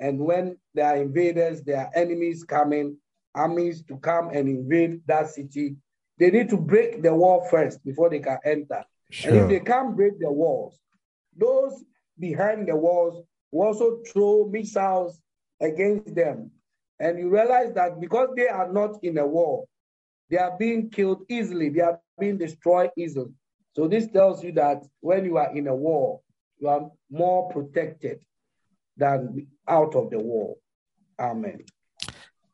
[0.00, 2.96] and when there are invaders, there are enemies coming,
[3.34, 5.76] armies to come and invade that city,
[6.18, 8.84] they need to break the wall first before they can enter.
[9.10, 9.32] Sure.
[9.32, 10.78] And if they can't break the walls,
[11.36, 11.84] those
[12.18, 15.20] behind the walls will also throw missiles
[15.60, 16.50] against them.
[17.00, 19.66] And you realize that because they are not in a war,
[20.28, 23.32] they are being killed easily, they are being destroyed easily.
[23.74, 26.20] So this tells you that when you are in a war,
[26.58, 28.20] you are more protected
[28.96, 30.56] than out of the war.
[31.18, 31.64] Amen.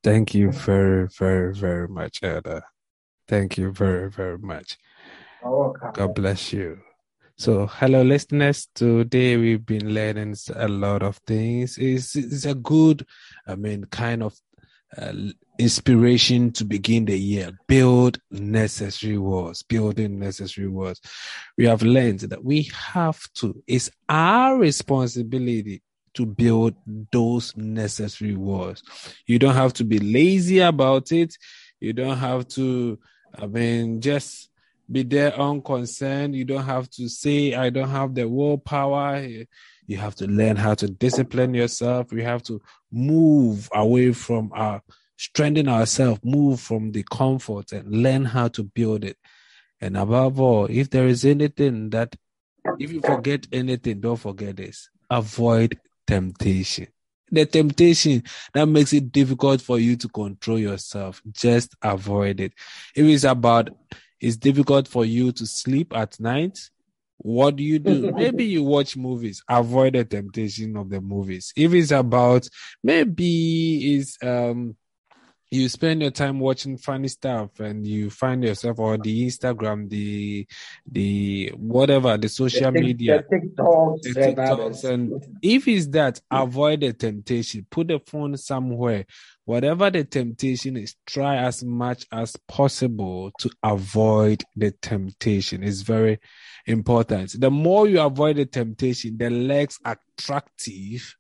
[0.03, 2.63] Thank you very, very, very much, Elder.
[3.27, 4.79] Thank you very, very much.
[5.43, 6.81] God bless you.
[7.37, 8.69] So, hello, listeners.
[8.75, 11.79] Today we've been learning a lot of things.
[11.79, 13.07] It's, it's a good,
[13.47, 14.35] I mean, kind of
[14.97, 15.13] uh,
[15.59, 17.51] inspiration to begin the year.
[17.67, 19.63] Build necessary walls.
[19.63, 21.01] Building necessary walls.
[21.59, 23.63] We have learned that we have to.
[23.67, 25.83] It's our responsibility
[26.15, 26.75] to build
[27.11, 28.83] those necessary walls.
[29.27, 31.37] You don't have to be lazy about it.
[31.81, 32.99] You don't have to,
[33.37, 34.51] I mean, just
[34.91, 36.35] be there unconcerned.
[36.35, 39.27] You don't have to say, I don't have the willpower.
[39.87, 42.13] You have to learn how to discipline yourself.
[42.13, 42.61] You have to
[42.93, 44.83] move away from our
[45.17, 49.17] strengthen ourselves, move from the comfort and learn how to build it.
[49.81, 52.17] And above all, if there is anything that,
[52.79, 56.89] if you forget anything, don't forget this avoid temptation.
[57.31, 58.23] The temptation
[58.53, 62.53] that makes it difficult for you to control yourself, just avoid it.
[62.95, 63.71] If it's about
[64.21, 66.59] it's difficult for you to sleep at night,
[67.19, 68.13] what do you do?
[68.17, 71.53] maybe you watch movies, avoid the temptation of the movies.
[71.57, 72.49] If it's about
[72.83, 74.77] maybe it's um
[75.55, 80.47] you spend your time watching funny stuff and you find yourself on the Instagram, the
[80.91, 86.81] the whatever, the social the media, the TikToks, the TikToks and if it's that, avoid
[86.81, 87.67] the temptation.
[87.71, 89.07] Put the phone somewhere.
[89.45, 95.63] Whatever the temptation is, try as much as possible to avoid the temptation.
[95.63, 96.19] It's very
[96.67, 97.39] important.
[97.39, 101.15] The more you avoid the temptation, the less attractive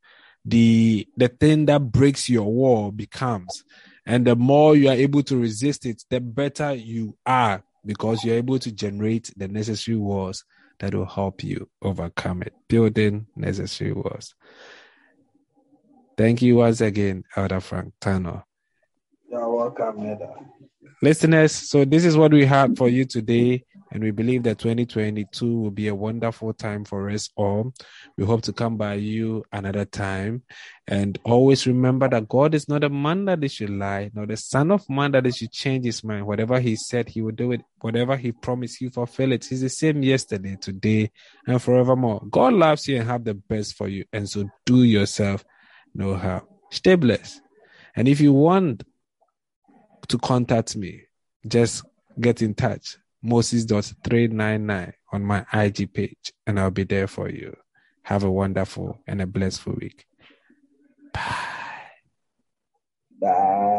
[0.44, 3.64] the the thing that breaks your wall becomes
[4.06, 8.36] and the more you are able to resist it, the better you are because you're
[8.36, 10.44] able to generate the necessary walls
[10.78, 12.52] that will help you overcome it.
[12.68, 14.34] Building necessary walls.
[16.16, 18.44] Thank you once again, Elder Frank Tano.
[19.28, 20.34] You're welcome, Elder.
[21.02, 23.64] Listeners, so this is what we have for you today.
[23.90, 27.72] And we believe that 2022 will be a wonderful time for us all.
[28.16, 30.42] We hope to come by you another time.
[30.88, 34.36] And always remember that God is not a man that he should lie, nor the
[34.36, 36.26] son of man that he should change his mind.
[36.26, 37.62] Whatever he said, he will do it.
[37.80, 39.44] Whatever he promised, he fulfill it.
[39.44, 41.10] He's the same yesterday, today,
[41.46, 42.22] and forevermore.
[42.30, 44.04] God loves you and have the best for you.
[44.12, 45.44] And so do yourself
[45.94, 46.42] no harm.
[46.70, 47.40] Stay blessed.
[47.94, 48.82] And if you want
[50.08, 51.02] to contact me,
[51.46, 51.84] just
[52.20, 52.96] get in touch.
[53.24, 57.56] Moses.399 on my IG page, and I'll be there for you.
[58.02, 60.06] Have a wonderful and a blessed week.
[61.12, 61.22] Bye.
[63.20, 63.73] Bye.